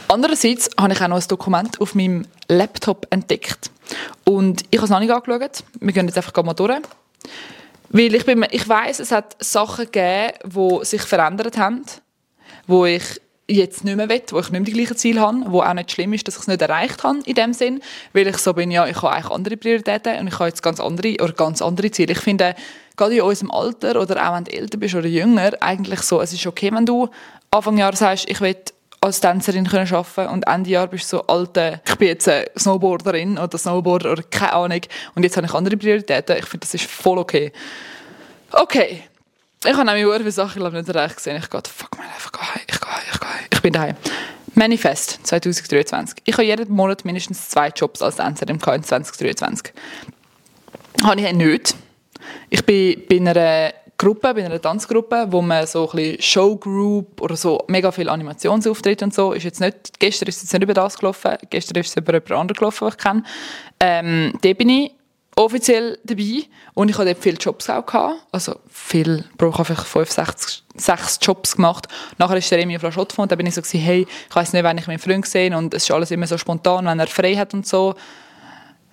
[0.08, 3.70] Andererseits habe ich auch noch ein Dokument auf meinem Laptop entdeckt.
[4.24, 5.64] Und ich habe es noch nicht angeschaut.
[5.80, 6.80] Wir gehen jetzt einfach mal durch.
[7.90, 11.84] Weil ich, bin, ich weiss, es hat Sachen gegeben, die sich verändert haben,
[12.66, 15.60] wo ich jetzt nicht mehr will, wo ich nicht mehr die gleichen Ziele habe, wo
[15.60, 17.80] auch nicht schlimm ist, dass ich es nicht erreicht habe in dem Sinn,
[18.12, 20.80] weil ich so bin, ja, ich habe eigentlich andere Prioritäten und ich habe jetzt ganz
[20.80, 22.12] andere oder ganz andere Ziele.
[22.12, 22.54] Ich finde,
[22.96, 26.32] gerade in unserem Alter oder auch wenn du älter bist oder jünger, eigentlich so, es
[26.32, 27.08] ist okay, wenn du
[27.50, 28.56] Anfang Jahr sagst, ich will
[29.04, 32.46] als Tänzerin können arbeiten und Ende Jahr bist du so alte, ich bin jetzt eine
[32.58, 34.80] Snowboarderin oder Snowboarder oder keine Ahnung
[35.14, 36.38] und jetzt habe ich andere Prioritäten.
[36.38, 37.52] Ich finde, das ist voll okay.
[38.50, 39.02] Okay.
[39.62, 41.36] Ich habe nämlich viele Sachen glaube nicht erreicht gesehen.
[41.36, 42.62] Ich gehe, fuck man, einfach heim.
[42.66, 43.28] Ich gehe ich gehe.
[43.52, 43.96] Ich bin daheim.
[44.54, 46.18] Manifest 2023.
[46.24, 49.74] Ich habe jeden Monat mindestens zwei Jobs als Tänzerin in 2023.
[51.02, 51.74] Habe ich nicht.
[52.48, 57.36] Ich bin bei einer Gruppe, bei einer Tanzgruppe, wo man so ein bisschen Showgroup oder
[57.36, 60.98] so mega viele Animationsauftritte und so, ist jetzt nicht, gestern ist es nicht über das
[60.98, 63.22] gelaufen, gestern ist es über jemand anderes gelaufen, was ich kenne.
[63.80, 64.92] Ähm, da bin ich
[65.36, 66.42] offiziell dabei
[66.74, 68.16] und ich hatte dort viele Jobs auch gehabt.
[68.30, 71.88] Also viel, ich habe vielleicht fünf, sechs, sechs Jobs gemacht.
[72.18, 74.52] Nachher ist der auf La Chaux und da bin ich so gewesen, hey, ich weiß
[74.52, 77.06] nicht, wann ich meinen Freund gesehen und es ist alles immer so spontan, wenn er
[77.06, 77.94] frei hat und so.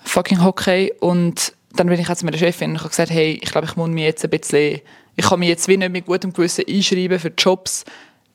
[0.06, 3.52] Fucking Hockey und dann bin ich jetzt mit der Chefin und habe gesagt, hey, ich
[3.52, 4.82] glaube, ich muss mich jetzt ein bisschen,
[5.15, 7.86] ich kann mich jetzt wie nicht mit gutem Gewissen einschreiben für Jobs,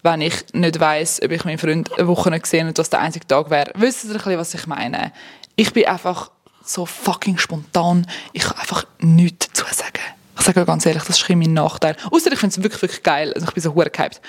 [0.02, 3.00] wenn ich nicht weiss, ob ich meinen Freund eine Woche nicht gesehen und das der
[3.00, 3.72] einzige Tag wäre.
[3.74, 5.12] Wisst ihr ein bisschen, was ich meine?
[5.56, 6.30] Ich bin einfach
[6.62, 8.06] so fucking spontan.
[8.32, 10.00] Ich kann einfach nichts dazu sagen.
[10.38, 11.96] Ich sage ganz ehrlich, das ist mein Nachteil.
[12.10, 13.32] Außer ich finde es wirklich, wirklich geil.
[13.34, 14.20] Also ich bin so hure gehypt.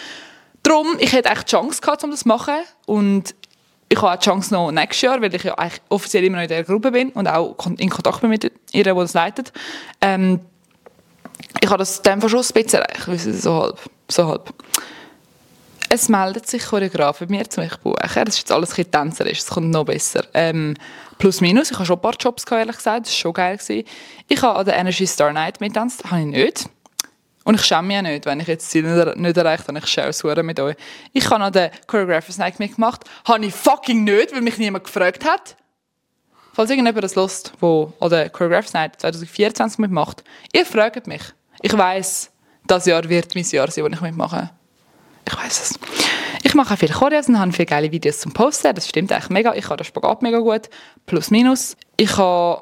[0.64, 2.56] Darum, ich hätte echt die Chance gehabt, um das zu machen.
[2.86, 3.36] Und
[3.90, 6.44] ich habe auch die Chance noch nächstes Jahr, weil ich ja eigentlich offiziell immer noch
[6.44, 9.52] in der Gruppe bin und auch in Kontakt bin mit ihr, die das leitet.
[10.02, 10.40] Ähm,
[11.62, 13.80] ich habe das dann schon ein bisschen erreicht, so halb.
[14.10, 14.54] So halb.
[15.90, 17.96] Es meldet sich Choreograf bei mir zu mich buchen.
[18.02, 20.26] Das ist jetzt alles ein tänzerisch, es kommt noch besser.
[20.34, 20.76] Ähm,
[21.18, 23.58] plus minus, ich habe schon ein paar Jobs gehabt, ehrlich gesagt, das war schon geil.
[23.58, 23.88] Gewesen.
[24.28, 26.70] Ich habe an der Energy Star Night mittanzt, habe ich nicht.
[27.46, 29.80] Und ich schäme mich ja nicht, wenn ich jetzt Ziel nicht, nicht erreicht habe.
[29.80, 30.76] Ich schäme es mit euch.
[31.14, 33.06] Ich habe an der Choreographers Night mitgemacht.
[33.26, 35.56] Habe ich fucking nicht, weil mich niemand gefragt hat.
[36.52, 41.22] Falls irgendjemand das lust, wo an der Choreographers Night 2024 mitmacht, ihr fragt mich.
[41.62, 42.32] Ich weiss,
[42.66, 44.52] das Jahr wird mein Jahr sein, wo ich mitmache.
[45.28, 45.80] Ich weiß es.
[46.44, 48.74] Ich mache viele Choreos und habe viele geile Videos zum Posten.
[48.74, 49.54] Das stimmt eigentlich mega.
[49.56, 50.70] Ich habe den Spagat mega gut.
[51.06, 51.76] Plus, minus.
[51.98, 52.62] Ich habe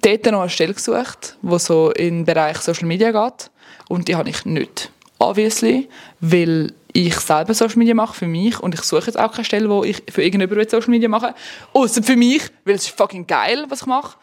[0.00, 3.50] dort noch eine Stelle gesucht, die so in den Bereich Social Media geht.
[3.88, 4.90] Und die habe ich nicht.
[5.18, 5.88] Obviously.
[6.20, 9.68] Weil ich selber Social Media mache für mich und ich suche jetzt auch keine Stelle,
[9.68, 11.34] wo ich für irgendjemanden Social Media mache.
[11.72, 14.16] Außer für mich, weil es ist fucking geil, was ich mache.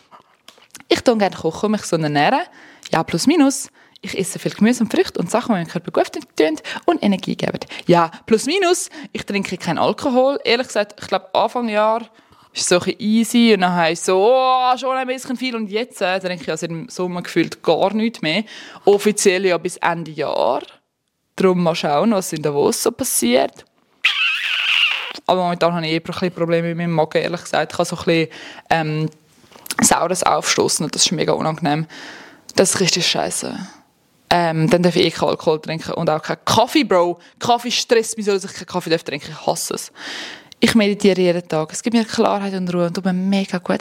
[0.87, 2.41] Ich tue gerne kochen und mich so ernähren.
[2.91, 3.69] Ja, plus minus.
[4.01, 7.35] Ich esse viel Gemüse und Früchte und Sachen, die meinem Körper gut tun und Energie
[7.35, 7.59] geben.
[7.85, 10.39] Ja, plus minus, ich trinke keinen Alkohol.
[10.45, 12.01] Ehrlich gesagt, ich glaube, Anfang Jahr
[12.53, 15.69] ist so ein easy und dann habe ich so, oh, schon ein bisschen viel und
[15.69, 18.43] jetzt, äh, denke ich, also im Sommer gefühlt gar nichts mehr.
[18.85, 20.61] Offiziell ja bis Ende Jahr.
[21.35, 23.65] Darum mal schauen, was in Davos so passiert.
[25.25, 27.73] Aber momentan habe ich eher ein bisschen Probleme mit meinem Magen, ehrlich gesagt.
[27.73, 28.29] Ich habe so ein bisschen
[28.69, 29.09] ähm,
[29.81, 31.85] saures Aufstoßen und das ist mega unangenehm.
[32.55, 33.57] Das ist richtig scheiße.
[34.31, 37.19] Ähm, dann darf ich eh keinen Alkohol trinken und auch keinen Kaffee, Bro.
[37.39, 39.91] Kaffee stresst mich so, dass ich keinen Kaffee trinken Ich hasse es.
[40.59, 41.71] Ich meditiere jeden Tag.
[41.71, 43.79] Es gibt mir Klarheit und Ruhe und tut mir mega gut.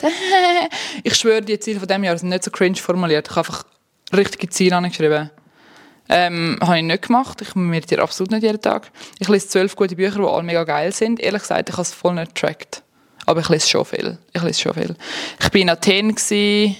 [1.03, 3.27] ich schwöre, die Ziele von diesem Jahr sind nicht so cringe formuliert.
[3.29, 3.65] Ich habe einfach
[4.15, 5.29] richtige Ziele angeschrieben.
[6.07, 7.41] Ähm, habe ich nicht gemacht.
[7.41, 8.91] Ich meditiere absolut nicht jeden Tag.
[9.19, 11.19] Ich lese zwölf gute Bücher, die alle mega geil sind.
[11.19, 12.81] Ehrlich gesagt, ich habe es voll nicht getrackt.
[13.25, 14.17] Aber ich lese schon viel.
[14.33, 14.95] Ich lese schon viel.
[15.39, 16.15] Ich war in Athen.
[16.15, 16.75] Gewesen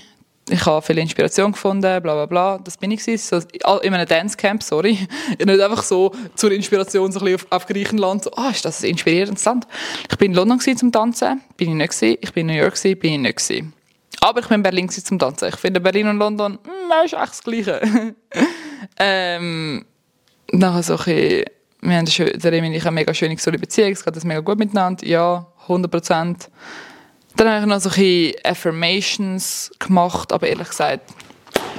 [0.50, 2.58] ich habe viel Inspiration gefunden, bla bla bla.
[2.58, 3.42] Das bin ich gewesen.
[3.42, 4.98] So, in einem Dancecamp, sorry.
[5.30, 8.24] Nicht einfach so zur Inspiration so ein bisschen auf, auf Griechenland.
[8.24, 9.68] So, ah, ist das ein inspirierendes Land?
[10.10, 12.18] Ich bin in London zum Tanzen, bin ich nicht gewesen.
[12.22, 13.74] Ich bin in New York gewesen, bin ich nicht gewesen.
[14.22, 15.50] Aber ich bin in Berlin zum Tanzen.
[15.50, 17.82] Ich finde Berlin und London, mh, hm, ist echt das Gleiche.
[19.00, 19.86] ähm,
[20.52, 21.46] nachher so ein bisschen,
[21.82, 23.92] wir haben eine, ich eine mega schöne, gesunde Beziehung.
[23.92, 25.06] Es geht das mega gut miteinander.
[25.06, 26.50] Ja, 100 Prozent.
[27.40, 31.10] Dann habe ich noch so ein Affirmations gemacht, aber ehrlich gesagt,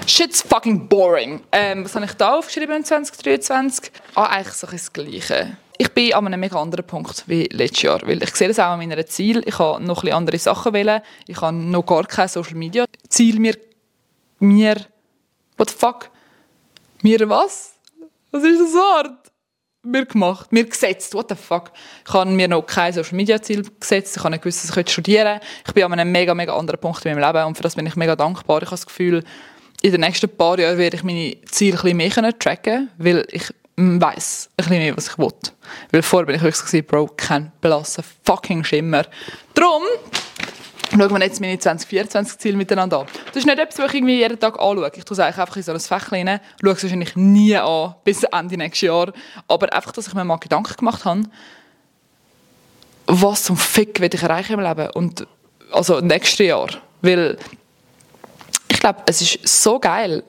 [0.07, 1.43] shit's fucking boring.
[1.53, 3.93] Ähm, was habe ich da aufgeschrieben in 2023?
[4.15, 5.59] Ah, eigentlich so ein das Gleiche.
[5.77, 8.71] Ich bin an einem mega anderen Punkt wie letztes Jahr, weil ich sehe das auch
[8.71, 9.43] an meinen Zielen.
[9.45, 11.03] Ich habe noch ein andere Sachen wählen.
[11.27, 13.59] Ich habe noch gar kein Social Media Ziel mir
[14.39, 14.87] mir
[15.59, 16.09] what the fuck
[17.03, 17.75] mir was?
[18.31, 19.20] Was ist das Wort?
[19.83, 21.73] Mir gemacht, mir gesetzt, what the fuck.
[22.07, 24.91] Ich habe mir noch kein Social Media Ziel gesetzt, ich habe nicht gewusst, dass ich
[24.91, 25.47] studieren könnte.
[25.67, 27.87] Ich bin an einem mega, mega anderen Punkt in meinem Leben und für das bin
[27.87, 28.59] ich mega dankbar.
[28.59, 29.25] Ich habe das Gefühl,
[29.83, 33.53] in den nächsten paar Jahren werde ich meine Ziele ein bisschen mehr tracken weil ich
[33.77, 35.33] weiss ein bisschen mehr, was ich will.
[35.91, 39.07] Weil vorher bin ich wirklich Bro, kein blasser fucking Schimmer.
[39.55, 39.83] Darum
[40.91, 43.07] schauen wir jetzt meine 2024-Ziele miteinander an.
[43.27, 44.91] Das ist nicht etwas, was ich irgendwie jeden Tag anschaue.
[44.95, 48.25] Ich tue es einfach in so ein Fächchen rein, schaue es wahrscheinlich nie an, bis
[48.25, 49.13] Ende nächstes Jahr.
[49.49, 51.23] Aber einfach, dass ich mir mal Gedanken gemacht habe,
[53.07, 55.27] was zum Fick will ich erreichen im Leben und
[55.73, 56.69] also nächstes Jahr.
[57.03, 57.39] Weil
[58.69, 60.23] ich glaube, es ist so geil,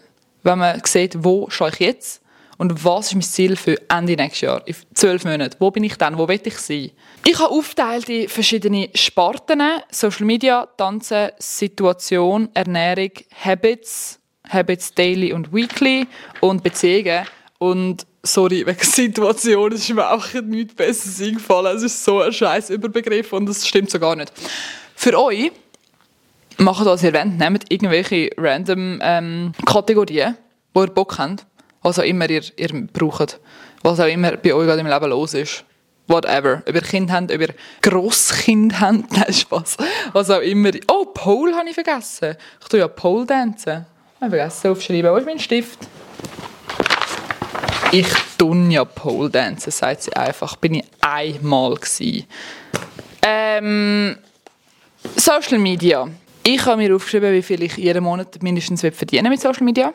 [0.43, 2.20] wenn man sieht, wo stehe ich jetzt
[2.61, 5.55] und was ist mein Ziel für Ende nächstes Jahr, in zwölf Monaten.
[5.57, 6.19] Wo bin ich dann?
[6.19, 6.91] Wo will ich sein?
[7.25, 9.63] Ich habe aufgeteilt in verschiedene Sparten.
[9.89, 13.09] Social Media, Tanzen, Situation, Ernährung,
[13.43, 16.05] Habits, Habits Daily und Weekly
[16.39, 17.25] und Beziehungen.
[17.57, 21.77] Und sorry, wegen Situation, es ist mir auch nichts Besseres eingefallen.
[21.77, 24.31] Es ist so ein scheiß Überbegriff und das stimmt so gar nicht.
[24.95, 25.51] Für euch,
[26.59, 30.37] macht ihr wollt, nehmt irgendwelche random ähm, Kategorien,
[30.75, 31.47] wo ihr Bock habt,
[31.81, 33.39] was auch immer ihr, ihr braucht,
[33.81, 35.65] was auch immer bei euch gerade im Leben los ist
[36.11, 36.61] whatever.
[36.67, 37.47] Über Kind haben, über
[37.81, 39.77] Grosskind haben, nein, Spaß.
[40.13, 40.71] Was auch immer.
[40.87, 42.35] Oh, Pole habe ich vergessen.
[42.61, 43.85] Ich tue ja Pole dancen.
[44.17, 45.11] Ich habe vergessen aufschreiben.
[45.11, 45.79] Wo ist mein Stift?
[47.91, 50.55] Ich tue ja Pole dancen, sagt sie einfach.
[50.57, 52.27] Bin ich einmal gewesen.
[53.23, 54.17] Ähm,
[55.15, 56.07] Social Media.
[56.43, 59.93] Ich habe mir aufgeschrieben, wie viel ich jeden Monat mindestens verdienen mit Social Media.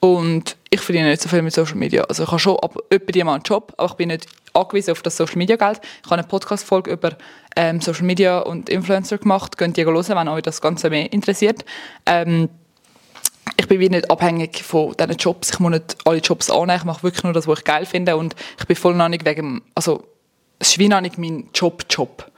[0.00, 2.04] Und ich verdiene nicht so viel mit Social Media.
[2.04, 5.16] Also ich habe schon ab etwa einen Job, aber ich bin nicht angewiesen auf das
[5.16, 5.80] Social Media Geld.
[5.82, 7.16] Ich habe eine Podcast-Folge über
[7.56, 9.56] ähm, Social Media und Influencer gemacht.
[9.56, 11.64] Könnt ihr hören, wenn euch das Ganze mehr interessiert.
[12.04, 12.48] Ähm,
[13.56, 15.50] ich bin nicht abhängig von diesen Jobs.
[15.50, 16.78] Ich muss nicht alle Jobs annehmen.
[16.78, 18.16] Ich mache wirklich nur das, was ich geil finde.
[18.16, 20.04] Und ich bin voll noch nicht wegen, also
[20.58, 22.30] es ist wie noch nicht mein Job-Job.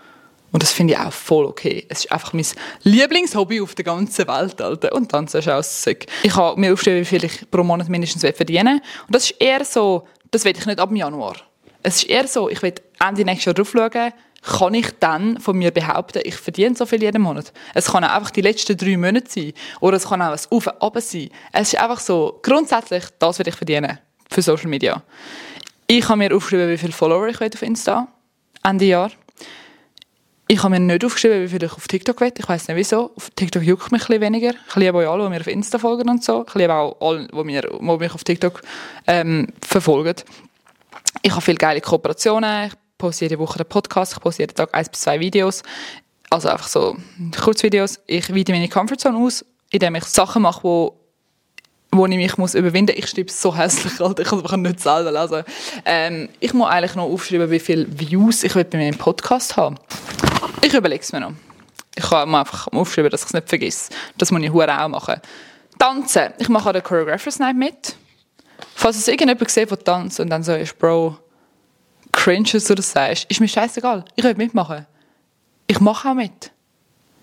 [0.51, 1.85] Und das finde ich auch voll okay.
[1.89, 2.47] Es ist einfach mein
[2.83, 4.93] Lieblingshobby auf der ganzen Welt, Alter.
[4.93, 6.07] Und dann ist auch sick.
[6.23, 9.65] Ich habe mir aufgeschrieben, wie viel ich pro Monat mindestens verdienen Und das ist eher
[9.65, 11.37] so, das will ich nicht ab Januar.
[11.83, 12.75] Es ist eher so, ich will
[13.07, 17.03] Ende nächstes Jahr drauf schauen, kann ich dann von mir behaupten, ich verdiene so viel
[17.03, 17.53] jeden Monat.
[17.75, 19.53] Es kann auch einfach die letzten drei Monate sein.
[19.81, 21.31] Oder es kann auch ein Auf und sein.
[21.53, 23.99] Es ist einfach so, grundsätzlich, das will ich verdienen.
[24.31, 25.03] Für Social Media.
[25.87, 28.09] Ich habe mir aufgeschrieben, wie viele Follower ich auf Insta.
[28.63, 29.11] Ende Jahr.
[30.51, 32.33] Ich habe mir nicht aufgeschrieben, wie viel ich auf TikTok will.
[32.39, 33.13] Ich weiß nicht wieso.
[33.15, 34.55] Auf TikTok juckt mich ein bisschen weniger.
[34.67, 36.47] Ich liebe euch alle, die mir auf Insta folgen und so.
[36.49, 38.63] Ich liebe auch alle, die, die mich auf TikTok
[39.07, 40.15] ähm, verfolgen.
[41.21, 42.69] Ich habe viele geile Kooperationen.
[42.69, 44.15] Ich poste jede Woche einen Podcast.
[44.15, 45.63] Ich poste jeden Tag eins bis zwei Videos.
[46.31, 46.97] Also einfach so
[47.39, 48.01] Kurzvideos.
[48.07, 50.98] Ich weite meine Comfortzone aus, indem ich Sachen mache, wo
[51.91, 53.05] wo ich mich muss überwinden muss.
[53.05, 54.23] Ich schreibe so hässlich, Alter.
[54.23, 55.45] ich kann nicht selber lesen.
[55.85, 59.77] Ähm, ich muss eigentlich noch aufschreiben, wie viele Views ich bei meinem Podcast haben
[60.69, 61.33] ich überlege es mir noch.
[61.95, 63.91] Ich kann mir einfach aufschreiben, dass ich es nicht vergesse.
[64.17, 65.21] Das muss ich auch machen.
[65.79, 66.33] Tanzen.
[66.39, 67.97] Ich mache an der Choreographers Night mit.
[68.75, 71.17] Falls es irgendjemand sieht, der tanzt und dann so ist, Bro,
[72.13, 74.05] cringe, dass du das sagst, ist mir scheißegal.
[74.17, 74.87] Ich will mitmachen.
[75.67, 76.51] Ich mache auch mit.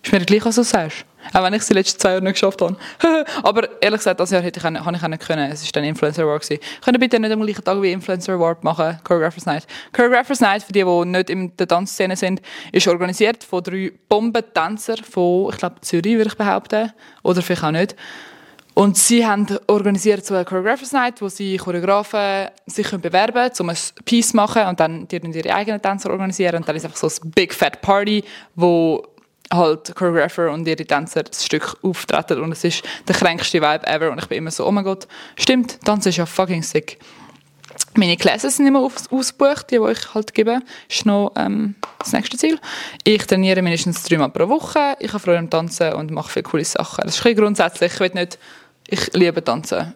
[0.03, 1.05] Ist mir gleich, was du sagst.
[1.33, 2.75] Auch wenn ich es die letzten zwei Jahre nicht geschafft habe.
[3.43, 5.51] Aber ehrlich gesagt, das Jahr hätte ich, habe ich können.
[5.51, 6.43] Es war dann Influencer Award.
[6.43, 6.61] Gewesen.
[6.83, 9.67] Können bitte nicht am gleichen Tag wie Influencer Award machen, Choreographers Night.
[9.93, 14.97] Choreographers Night, für die, die nicht in der Tanzszene sind, ist organisiert von drei Bombentänzern
[14.97, 16.91] von, ich glaube, Zürich, würde ich behaupten.
[17.23, 17.95] Oder vielleicht auch nicht.
[18.75, 23.69] Und sie haben organisiert so eine Choreographers Night, wo sie Choreografen sich bewerben können, um
[23.69, 26.57] ein Piece zu machen und dann ihre eigenen Tänzer organisieren.
[26.57, 28.21] Und dann ist einfach so ein Big Fat Party,
[28.53, 29.01] wo
[29.51, 34.11] halt Choreographer und ihre Tänzer das Stück auftreten und es ist der kränkste Vibe ever
[34.11, 36.99] und ich bin immer so, oh mein Gott, stimmt, Tanzen ist ja fucking sick.
[37.95, 40.59] Meine Classes sind immer aus ausgebucht, die, die ich halt gebe.
[40.87, 42.59] Das ist noch ähm, das nächste Ziel.
[43.03, 44.95] Ich trainiere mindestens dreimal pro Woche.
[44.99, 47.03] Ich habe Freude am Tanzen und mache viele coole Sachen.
[47.05, 47.93] Das ist grundsätzlich.
[47.93, 48.39] Ich will nicht,
[48.87, 49.93] ich liebe Tanzen.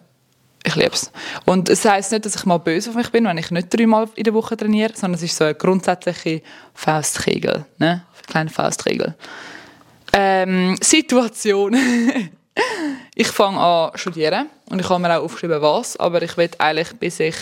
[0.62, 1.10] Ich liebe es.
[1.46, 4.08] Und es heisst nicht, dass ich mal böse auf mich bin, wenn ich nicht dreimal
[4.14, 6.42] in der Woche trainiere, sondern es ist so eine grundsätzliche
[6.74, 7.64] Faustregel.
[7.78, 7.88] Ne?
[7.88, 9.14] Eine kleine Faustregel.
[10.12, 11.76] Ähm, Situation.
[13.14, 16.92] ich fange an studieren und ich habe mir auch aufgeschrieben, was, aber ich will eigentlich,
[16.98, 17.36] bis ich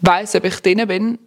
[0.00, 1.18] weiß, ob ich drin bin,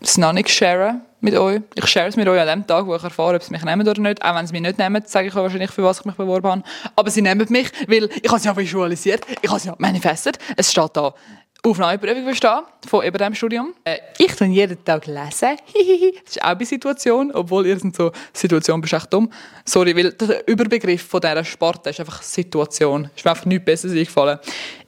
[0.00, 1.62] es noch nicht sharen mit euch.
[1.74, 3.88] Ich share es mit euch an dem Tag, wo ich erfahre, ob sie mich nehmen
[3.88, 4.22] oder nicht.
[4.22, 6.48] Auch wenn sie mich nicht nehmen, sage ich euch wahrscheinlich, für was ich mich beworben
[6.48, 6.62] habe.
[6.94, 10.38] Aber sie nehmen mich, weil ich habe es ja visualisiert, ich habe es ja manifestiert.
[10.56, 11.14] Es steht da
[11.66, 13.74] Aufnahmeprüfung bestehen von eben diesem Studium.
[13.84, 15.56] Äh, ich tue jeden Tag lesen.
[16.24, 19.30] das ist auch eine Situation, obwohl ihr sind so Situation echt dumm.
[19.64, 23.08] Sorry, weil der Überbegriff von dieser Sparte ist einfach Situation.
[23.16, 24.38] Ist mir einfach nichts Besseres eingefallen.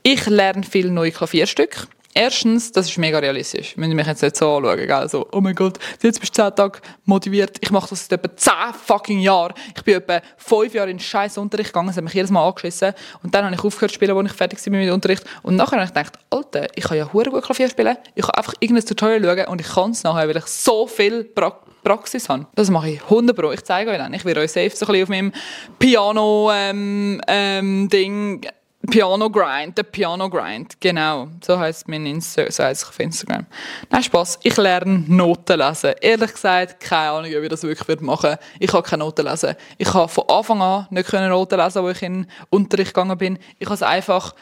[0.03, 1.87] Ich lerne viele neue Klavierstücke.
[2.19, 3.75] Erstens, das ist mega realistisch.
[3.77, 5.07] Wenn ich mich jetzt nicht so anschauen, gell?
[5.07, 7.59] So, oh mein Gott, jetzt bist du 10 Tage motiviert.
[7.61, 8.53] Ich mache das seit etwa 10
[8.87, 9.53] fucking Jahren.
[9.77, 12.95] Ich bin etwa 5 Jahre in scheiß Unterricht gegangen, es hat mich jedes Mal angeschissen.
[13.23, 15.25] Und dann habe ich aufgehört zu spielen, als ich fertig war mit dem Unterricht.
[15.43, 17.99] Und nachher habe ich gedacht, Alter, ich kann ja hure gut Klavier spielen.
[18.15, 21.23] Ich kann einfach irgendein Tutorial schauen und ich kann es nachher, weil ich so viel
[21.23, 22.47] pra Praxis habe.
[22.55, 23.53] Das mache ich 100 Pro.
[23.53, 24.15] Ich zeige euch dann.
[24.15, 25.33] Ich werde euch safe so ein bisschen auf meinem
[25.79, 28.41] Piano-Ding ähm, ähm,
[28.87, 31.29] Piano Grind, der Piano Grind, genau.
[31.45, 33.47] So heißt mein Insta so heißt auf Instagram.
[33.91, 34.41] Nein, Spaß.
[34.43, 35.95] Ich lerne Noten lesen.
[36.01, 38.39] Ehrlich gesagt, keine Ahnung, ob ich das wirklich machen würde.
[38.59, 39.55] Ich kann keine Noten lesen.
[39.79, 43.39] Ich habe von Anfang an nicht Noten lesen, wo ich in Unterricht gegangen bin.
[43.59, 44.35] Ich habe es einfach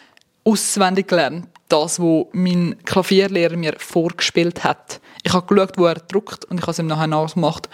[0.44, 1.48] auswendig gelernt.
[1.68, 5.00] Das, was mein Klavierlehrer mir vorgespielt hat.
[5.22, 7.70] Ich habe geschaut, wo er druckt und ich habe es ihm nachher nachgemacht.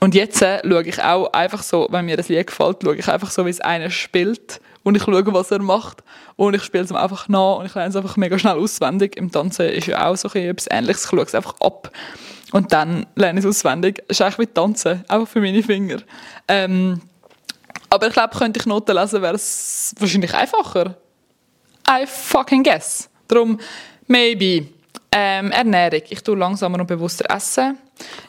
[0.00, 3.08] Und jetzt äh, schaue ich auch einfach so, wenn mir das Lied gefällt, schaue ich
[3.08, 6.04] einfach so, wie es einer spielt und ich schaue, was er macht
[6.36, 9.16] und ich spiele es ihm einfach nach und ich lerne es einfach mega schnell auswendig.
[9.16, 11.90] Im Tanzen ist ja auch so etwas Ähnliches, ich schaue es einfach ab
[12.52, 14.04] und dann lerne ich es auswendig.
[14.06, 15.98] Es ist eigentlich wie Tanzen, einfach für meine Finger.
[16.46, 17.00] Ähm,
[17.90, 20.96] aber ich glaube, könnte ich Noten lesen, wäre es wahrscheinlich einfacher.
[21.88, 23.08] I fucking guess.
[23.28, 23.58] Darum,
[24.06, 24.68] maybe.
[25.16, 26.02] Ähm, Ernährung.
[26.08, 27.78] Ich tue langsamer und bewusster essen.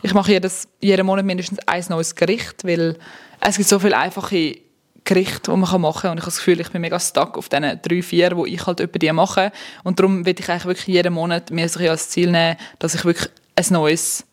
[0.04, 2.98] Ich mache jedes, jeden Monat mindestens ein neues Gericht, weil
[3.41, 4.64] es gibt so viele einfache
[5.06, 6.12] Gericht, die man machen kann.
[6.12, 8.65] Und ich habe das Gefühl, ich bin mega stuck auf diesen drei, vier, die ich
[8.65, 9.52] halt über die mache.
[9.84, 13.06] Und darum will ich eigentlich wirklich jeden Monat mir so als Ziel nehmen, dass ich
[13.06, 14.26] wirklich ein neues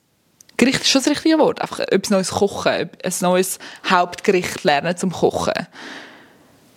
[0.56, 1.60] Gericht ist schon das richtige Wort.
[1.60, 3.58] Einfach etwas Neues kochen, ein neues
[3.88, 5.54] Hauptgericht lernen zum Kochen.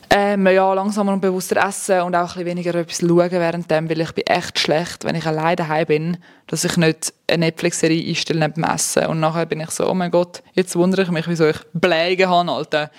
[0.10, 4.02] Ähm, ja, langsamer und bewusster essen und auch ein bisschen weniger etwas schauen währenddem, weil
[4.02, 8.40] ich bin echt schlecht, wenn ich alleine daheim bin, dass ich nicht eine Netflix-Serie einstelle
[8.40, 9.08] neben dem Essen.
[9.08, 12.30] Und nachher bin ich so, oh mein Gott, jetzt wundere ich mich, wieso ich Bläge
[12.30, 12.92] habe, Alter.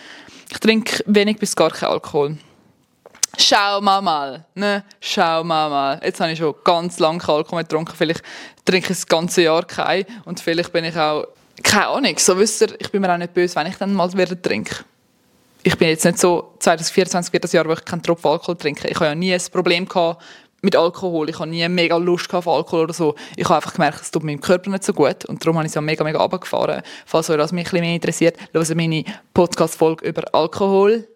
[0.50, 2.38] Ich trinke wenig bis gar keinen Alkohol.
[3.38, 4.84] Schau mal mal, ne?
[5.00, 6.00] Schau mal mal.
[6.02, 7.94] Jetzt habe ich schon ganz lange keinen Alkohol getrunken.
[7.96, 8.22] Vielleicht
[8.64, 10.06] trinke ich das ganze Jahr keinen.
[10.24, 11.26] Und vielleicht bin ich auch,
[11.62, 14.10] keine Ahnung, so wisst ihr, ich bin mir auch nicht böse, wenn ich dann mal
[14.12, 14.76] wieder trinke.
[15.62, 18.88] Ich bin jetzt nicht so 2024 wird das Jahr, wo ich keinen Tropfen Alkohol trinke.
[18.88, 20.22] Ich habe ja nie ein Problem gehabt
[20.66, 21.30] mit Alkohol.
[21.30, 23.14] Ich habe nie mega Lust auf Alkohol oder so.
[23.36, 25.70] Ich habe einfach gemerkt, es tut meinem Körper nicht so gut und darum habe ich
[25.70, 26.82] es ja mega, mega runtergefahren.
[27.06, 31.06] Falls euch das mich ein mehr interessiert, hört meine Podcast-Folge über Alkohol,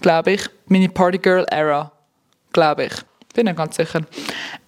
[0.00, 0.48] glaube ich.
[0.66, 1.90] Meine Party Girl Era,
[2.52, 2.92] glaube ich.
[3.34, 4.00] Bin nicht ganz sicher.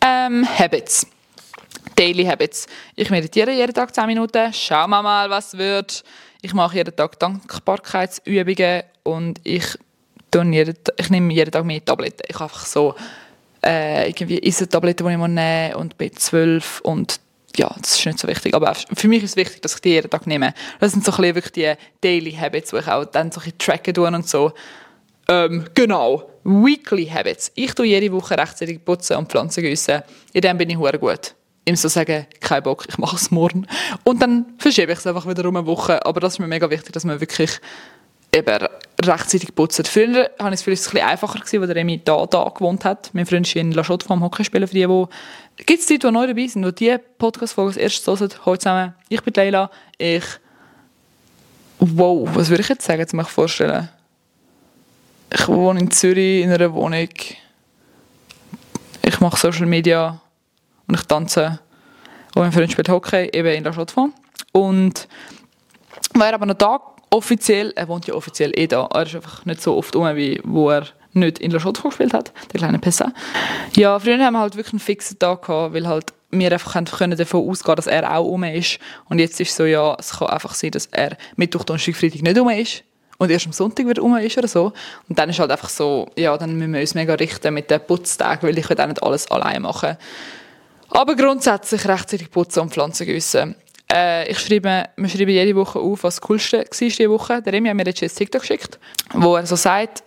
[0.04, 1.06] Ähm, Habits.
[1.94, 2.66] Daily Habits.
[2.96, 4.52] Ich meditiere jeden Tag 10 Minuten.
[4.52, 6.02] Schauen wir mal, was wird.
[6.40, 9.78] Ich mache jeden Tag Dankbarkeitsübungen und ich,
[10.34, 12.22] jeden, ich nehme jeden Tag mehr Tabletten.
[12.26, 12.96] Ich habe einfach so
[13.64, 17.20] äh, irgendwie Isotabletten, die ich nehmen muss und B12 und
[17.56, 18.54] ja, das ist nicht so wichtig.
[18.54, 20.54] Aber für mich ist es wichtig, dass ich die jeden Tag nehme.
[20.80, 23.94] Das sind so ein wirklich die Daily Habits, wo ich auch dann so ein tracken
[23.94, 24.52] tue und so.
[25.28, 26.30] Ähm, genau.
[26.44, 27.52] Weekly Habits.
[27.54, 30.02] Ich tue jede Woche rechtzeitig putzen und Pflanzen gießen.
[30.32, 31.34] In dem bin ich sehr gut.
[31.64, 33.66] Ihm so sagen, kein Bock, ich mache es morgen.
[34.02, 36.04] Und dann verschiebe ich es einfach wieder um eine Woche.
[36.04, 37.60] Aber das ist mir mega wichtig, dass man wirklich
[38.34, 38.68] eben
[39.02, 39.84] rechtzeitig putzen.
[39.84, 43.10] Früher ich es vielleicht ein einfacher gewesen, weil der Remy da, da gewohnt hat.
[43.12, 46.12] Mein Freund ist in La Chotte vom Hockeyspielen für die, die Gibt es Leute, die
[46.12, 48.30] neu dabei sind, die diese Podcast-Folge erstes hören?
[48.44, 50.24] Hallo zusammen, ich bin Leila, ich
[51.78, 53.88] wow, was würde ich jetzt sagen, zu mir vorstellen?
[55.30, 57.08] Ich wohne in Zürich in einer Wohnung.
[59.04, 60.20] Ich mache Social Media
[60.86, 61.58] und ich tanze.
[62.34, 63.94] Und mein Freund spielt Hockey, eben in der Stadt
[64.52, 65.08] Und
[66.14, 69.62] war aber noch da offiziell, er wohnt ja offiziell eh da, er ist einfach nicht
[69.62, 73.12] so oft um, wie wo er nicht in La Chaux gespielt hat, der kleine Pessa.
[73.76, 77.18] Ja, früher haben wir halt wirklich einen fixen Tag gehabt, weil halt wir einfach können
[77.18, 78.78] davon ausgehen, dass er auch um ist.
[79.10, 82.22] Und jetzt ist es so, ja, es kann einfach sein, dass er Mittwoch, Donnerstag, Freitag
[82.22, 82.84] nicht um ist
[83.18, 84.72] und erst am Sonntag wieder um ist oder so.
[85.08, 87.80] Und dann ist halt einfach so, ja, dann müssen wir uns mega richten mit den
[87.80, 89.98] Putztagen, weil ich auch nicht alles allein machen.
[90.88, 93.54] Aber grundsätzlich rechtzeitig putzen und Pflanzen gießen.
[93.92, 97.42] Äh, ich schreibe, wir schreiben jede Woche auf, was das Coolste war diese Woche.
[97.42, 98.78] Der Remy hat mir jetzt ein TikTok geschickt,
[99.12, 100.02] wo er so sagt,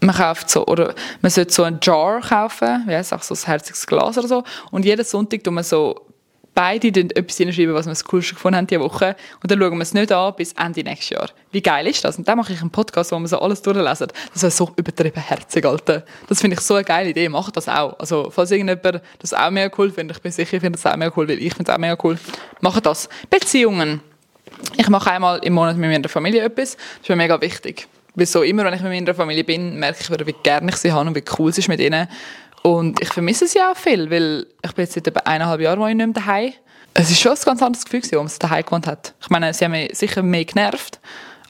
[0.00, 3.46] man kauft so, oder man sollte so ein Jar kaufen, wie heißt auch so ein
[3.46, 4.44] herziges Glas oder so.
[4.70, 6.06] Und jeden Sonntag tun wir so
[6.54, 9.16] beide etwas hinschreiben, was wir das Coolste gefunden haben diese Woche.
[9.42, 11.30] Und dann schauen wir es nicht an bis Ende nächstes Jahr.
[11.52, 12.18] Wie geil ist das?
[12.18, 14.08] Und dann mache ich einen Podcast, wo wir so alles durchlesen.
[14.32, 16.04] Das ist so übertrieben herzig, Alter.
[16.28, 17.28] Das finde ich so eine geile Idee.
[17.28, 17.98] Macht das auch.
[17.98, 20.96] Also, falls irgendjemand das auch mega cool findet, ich bin sicher, ich finde das auch
[20.96, 22.18] mega cool, weil ich finde es auch mega cool.
[22.60, 23.08] Macht das.
[23.28, 24.00] Beziehungen.
[24.76, 26.76] Ich mache einmal im Monat mit meiner Familie etwas.
[26.76, 27.88] Das ist mir mega wichtig.
[28.14, 30.92] Weil immer, wenn ich mit meiner Familie bin, merke ich wieder, wie gerne ich sie
[30.92, 32.08] habe und wie cool es ist mit ihnen.
[32.62, 35.96] Und ich vermisse sie auch viel, weil ich bin jetzt seit etwa eineinhalb Jahren nicht
[35.96, 36.52] mehr daheim.
[36.92, 39.14] Es ist schon ein ganz anderes Gefühl, als man sie daheim gewohnt hat.
[39.20, 41.00] Ich meine, sie haben mich sicher mehr genervt,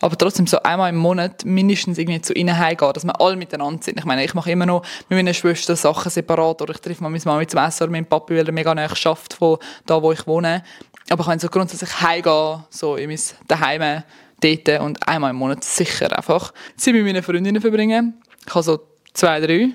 [0.01, 3.83] aber trotzdem so einmal im Monat mindestens irgendwie zu ihnen heimgehen, dass wir alle miteinander
[3.83, 3.99] sind.
[3.99, 7.11] Ich meine, ich mache immer noch mit meiner Schwester Sachen separat oder ich treffe mal
[7.11, 10.13] meine Mama zum Essen oder meinen Papi, weil er mega nahe schafft von da, wo
[10.13, 10.63] ich wohne.
[11.09, 14.03] Aber ich kann so grundsätzlich heimgehen, so in mein Daheim
[14.41, 18.23] dort und einmal im Monat sicher einfach Zeit mit meinen Freundinnen verbringen.
[18.47, 18.81] Ich habe so
[19.13, 19.71] zwei, drei.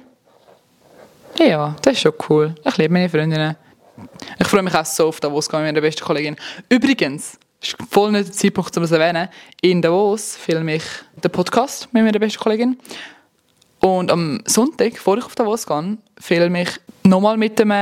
[1.38, 2.56] Ja, das ist schon cool.
[2.64, 3.56] Ich liebe meine Freundinnen.
[4.40, 6.38] Ich freue mich auch so auf Davos mit meiner besten Kollegin.
[6.70, 9.28] Übrigens, ist voll nicht der Zeitpunkt, um es zu erwähnen,
[9.62, 10.84] in Davos filme ich
[11.22, 12.80] den Podcast mit meiner besten Kollegin.
[13.80, 16.70] Und am Sonntag, bevor ich auf Davos gehe, filme ich
[17.04, 17.74] nochmal mit dem,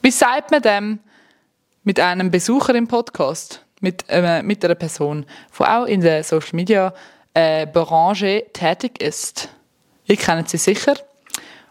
[0.00, 0.98] wie sagt man dem,
[1.84, 5.26] mit einem Besucher im Podcast mit, äh, mit einer Person,
[5.58, 6.94] die auch in der Social Media
[7.34, 9.50] äh, Branche tätig ist.
[10.06, 10.94] Ich kenne sie sicher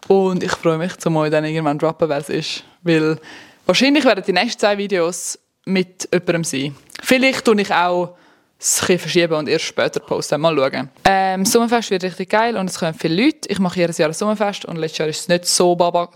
[0.08, 2.64] und ich freue mich, zum euch dann irgendwann droppen, wer es ist.
[2.82, 3.18] Weil
[3.66, 6.74] wahrscheinlich werden die nächsten zwei Videos mit jemandem sein.
[7.02, 8.16] Vielleicht tue ich auch
[8.58, 10.40] es verschieben und erst später posten.
[10.40, 10.88] Mal schauen.
[11.04, 13.48] Ähm, Sommerfest wird richtig geil und es kommen viele Leute.
[13.48, 16.10] Ich mache jedes Jahr ein Sommerfest und letztes Jahr ist es nicht so baba.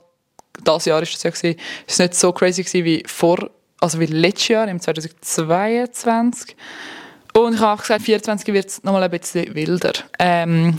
[0.62, 4.00] Das Jahr ist es ja gewesen, ist es nicht so crazy gewesen wie vor also
[4.00, 6.56] wie letztes Jahr, im 2022.
[7.34, 9.92] Und ich habe auch gesagt, 2024 wird es nochmal ein bisschen wilder.
[10.18, 10.76] Ähm,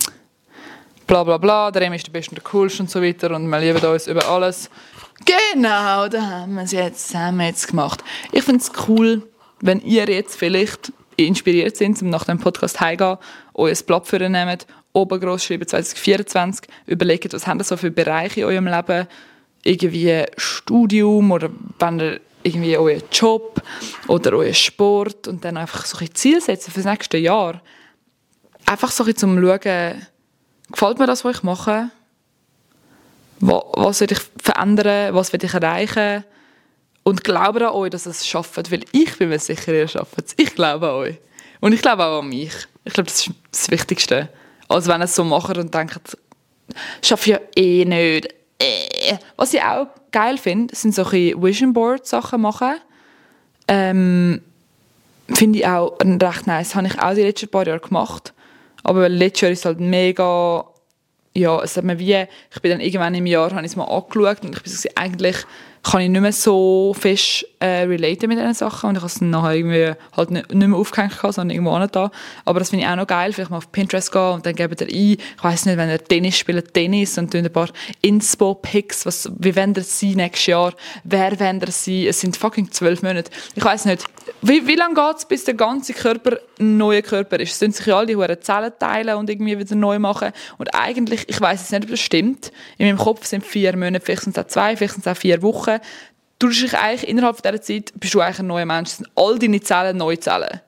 [1.07, 3.47] bla bla bla, der Remy ist der Beste und der Coolste und so weiter und
[3.47, 4.69] wir lieben uns über alles.
[5.25, 8.03] Genau, da haben wir es jetzt zusammen jetzt gemacht.
[8.31, 9.23] Ich finde es cool,
[9.61, 13.17] wenn ihr jetzt vielleicht inspiriert sind, um nach dem Podcast heimzugehen,
[13.55, 18.45] euer Blatt für nehmt, oben groß schreiben 2024, überlegt, was haben so für Bereiche in
[18.47, 19.07] eurem Leben,
[19.63, 23.61] irgendwie Studium oder wenn ihr irgendwie euren Job
[24.07, 27.61] oder euren Sport und dann einfach so ein Ziel setzen für das nächste Jahr.
[28.65, 30.07] Einfach so ein zum Schauen,
[30.71, 31.89] gefällt mir das, was ich mache?
[33.39, 35.13] Was will ich verändern?
[35.13, 36.23] Was will ich erreichen?
[37.03, 40.17] Und glaube an euch, dass ihr es schafft, weil ich bin mir sicher, ihr schafft
[40.17, 40.33] es.
[40.37, 41.15] Ich glaube an euch.
[41.61, 42.53] Und ich glaube auch an mich.
[42.83, 44.29] Ich glaube, das ist das Wichtigste.
[44.67, 46.17] Als wenn ihr es so macht und denkt,
[47.01, 48.33] schaffe ich ja eh nicht.
[48.59, 49.17] Äh.
[49.35, 52.75] Was ich auch geil finde, sind solche Vision Board Sachen machen.
[53.67, 54.41] Ähm,
[55.33, 56.75] finde ich auch recht nice.
[56.75, 58.33] Habe ich auch die letzten paar Jahre gemacht.
[58.87, 60.65] Aber letztes Jahr ist es halt mega,
[61.35, 63.83] ja, es hat mir wie, ich bin dann irgendwann im Jahr, habe ich es mal
[63.83, 65.35] angeschaut und ich bin so, eigentlich
[65.83, 68.89] kann ich nicht mehr so fest äh, relaten mit diesen Sachen.
[68.89, 72.11] Und ich habe es nachher irgendwie halt nicht, mehr aufgehängt, sondern irgendwo da.
[72.45, 74.75] Aber das finde ich auch noch geil, vielleicht mal auf Pinterest gehen und dann geben
[74.79, 77.69] ihr ein, ich weiß nicht, wenn ihr Tennis spielt, Tennis und ein paar
[78.01, 82.71] Inspo-Pics, was, wie wollen ihr sein nächstes Jahr, wer wollen ihr sein, es sind fucking
[82.71, 83.31] zwölf Monate.
[83.55, 84.03] Ich weiß nicht,
[84.41, 87.53] wie, wie lange geht es, bis der ganze Körper ein neuer Körper ist?
[87.53, 90.31] Es sind sich ja alle die Zellen teilen und irgendwie wieder neu machen.
[90.57, 94.03] Und eigentlich, ich weiß jetzt nicht, ob das stimmt, in meinem Kopf sind vier Monate,
[94.03, 95.66] vielleicht sind es auch zwei, vielleicht sind es auch vier Wochen,
[96.39, 98.89] du dich eigentlich innerhalb dieser Zeit bist du eigentlich ein neuer Mensch.
[98.89, 100.61] Das sind all deine Zellen neue Zellen.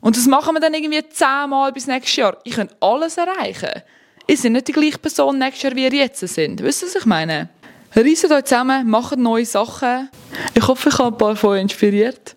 [0.00, 2.36] Und das machen wir dann irgendwie zehnmal bis nächstes Jahr.
[2.44, 3.82] Ich kann alles erreichen.
[4.26, 6.62] Ich bin nicht die gleiche Person nächstes Jahr, wie ihr jetzt sind.
[6.62, 7.48] Wisst ihr, was ich meine?
[7.94, 10.10] Reiset euch zusammen, macht neue Sachen.
[10.54, 12.36] Ich hoffe, ich habe ein paar von euch inspiriert,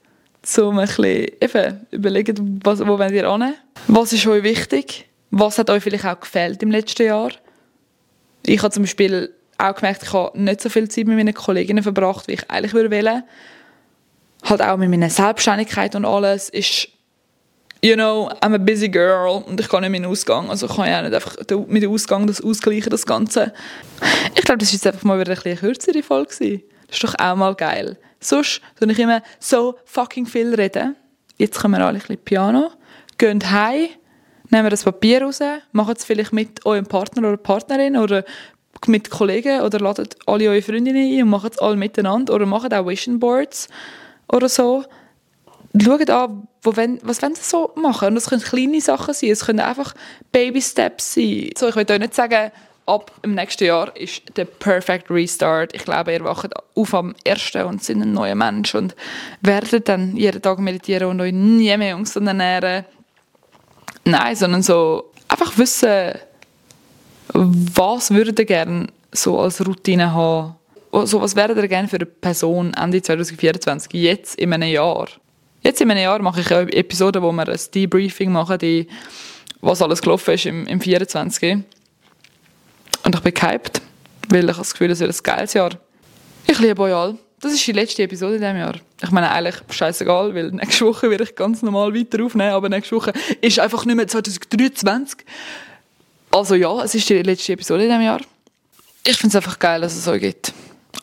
[0.58, 3.54] um ein bisschen überlegen, was, wo wollt ihr hin?
[3.88, 5.10] Was ist euch wichtig?
[5.32, 7.32] Was hat euch vielleicht auch gefällt im letzten Jahr?
[8.46, 11.84] Ich habe zum Beispiel auch gemerkt, ich habe nicht so viel Zeit mit meinen Kolleginnen
[11.84, 13.24] verbracht, wie ich eigentlich würde wollen.
[14.44, 16.90] Halt auch mit meiner Selbstständigkeit und alles ist
[17.84, 20.50] you know, I'm a busy girl und ich kann nicht meinen Ausgang.
[20.50, 23.54] Also kann ich auch nicht einfach mit dem Ausgang das ausgleichen, das Ganze.
[24.36, 26.34] Ich glaube, das war jetzt einfach mal wieder eine kürzere Folge.
[26.34, 26.64] Gewesen.
[26.88, 27.98] Das ist doch auch mal geil.
[28.20, 30.96] Sonst soll ich immer so fucking viel reden.
[31.38, 32.72] Jetzt kommen wir alle ein bisschen Piano,
[33.18, 33.90] gehen heim,
[34.50, 35.40] nehmen das Papier raus,
[35.72, 38.24] machen es vielleicht mit eurem Partner oder Partnerin oder
[38.86, 42.74] mit Kollegen oder ladet alle eure Freundinnen ein und machen es alle miteinander oder macht
[42.74, 43.68] auch Vision Boards
[44.32, 44.84] oder so
[45.84, 48.10] schaut an, wo wenn, was wollen sie so machen.
[48.10, 49.94] Und das können kleine Sachen sein, es können einfach
[50.32, 51.50] Baby-Steps sein.
[51.58, 52.52] So, ich will euch nicht sagen,
[52.86, 55.74] ab im nächsten Jahr ist der Perfect Restart.
[55.76, 57.56] Ich glaube, ihr wacht auf am 1.
[57.66, 58.96] und sind ein neuer Mensch und
[59.42, 62.86] werdet dann jeden Tag meditieren und euch nie mehr gesund ernähren.
[64.06, 66.14] Nein, sondern so einfach wissen,
[67.34, 70.56] was würdet ihr gerne so als Routine haben.
[71.06, 75.08] So, was wäre ihr gerne für eine Person Ende 2024, jetzt in einem Jahr?
[75.62, 78.88] Jetzt in einem Jahr mache ich eine Episode, wo wir ein Debriefing machen, die,
[79.62, 81.58] was alles gelaufen ist im, im 24.
[83.04, 83.82] Und ich bin gehypt,
[84.30, 85.72] weil ich habe das Gefühl, es wird ein geiles Jahr.
[86.48, 87.18] Ich liebe euch alle.
[87.40, 88.76] Das ist die letzte Episode in diesem Jahr.
[89.04, 92.96] Ich meine eigentlich scheißegal, weil nächste Woche werde ich ganz normal weiter aufnehmen, aber nächste
[92.96, 95.20] Woche ist einfach nicht mehr 2023.
[96.38, 98.22] Also ja, es ist die letzte Episode in diesem Jahr.
[99.04, 100.54] Ich finde es einfach geil, dass es so gibt.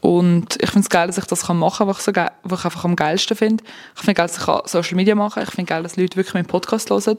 [0.01, 2.12] Und ich finde es geil, dass ich das machen kann, was ich, so
[2.45, 3.64] was ich einfach am geilsten finde.
[3.97, 5.43] Ich finde geil, dass ich Social Media machen kann.
[5.43, 7.16] Ich finde geil, dass Leute wirklich meinen Podcast hören.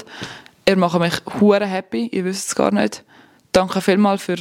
[0.66, 3.03] Ihr macht mich hure happy, ihr wisst es gar nicht.
[3.51, 4.38] Danke vielmals für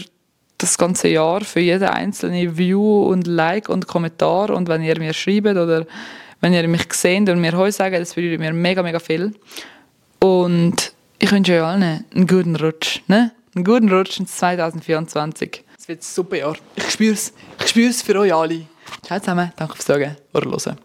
[0.59, 5.15] das ganze Jahr, für jeden einzelnen View und Like und Kommentar und wenn ihr mir
[5.15, 5.85] schreibt oder
[6.41, 9.35] wenn ihr mich seht und mir heute sagt, das bedeutet mir mega, mega viel.
[10.21, 13.01] Und ich wünsche euch allen einen guten Rutsch.
[13.09, 13.33] Ne?
[13.55, 15.63] Einen guten Rutsch ins 2024.
[15.79, 16.57] Es wird ein super Jahr.
[16.75, 17.33] Ich spüre es.
[17.61, 18.67] Ich spüre es für euch alle.
[19.03, 19.53] Ciao zusammen.
[19.57, 20.77] Danke fürs Sagen oder Hören.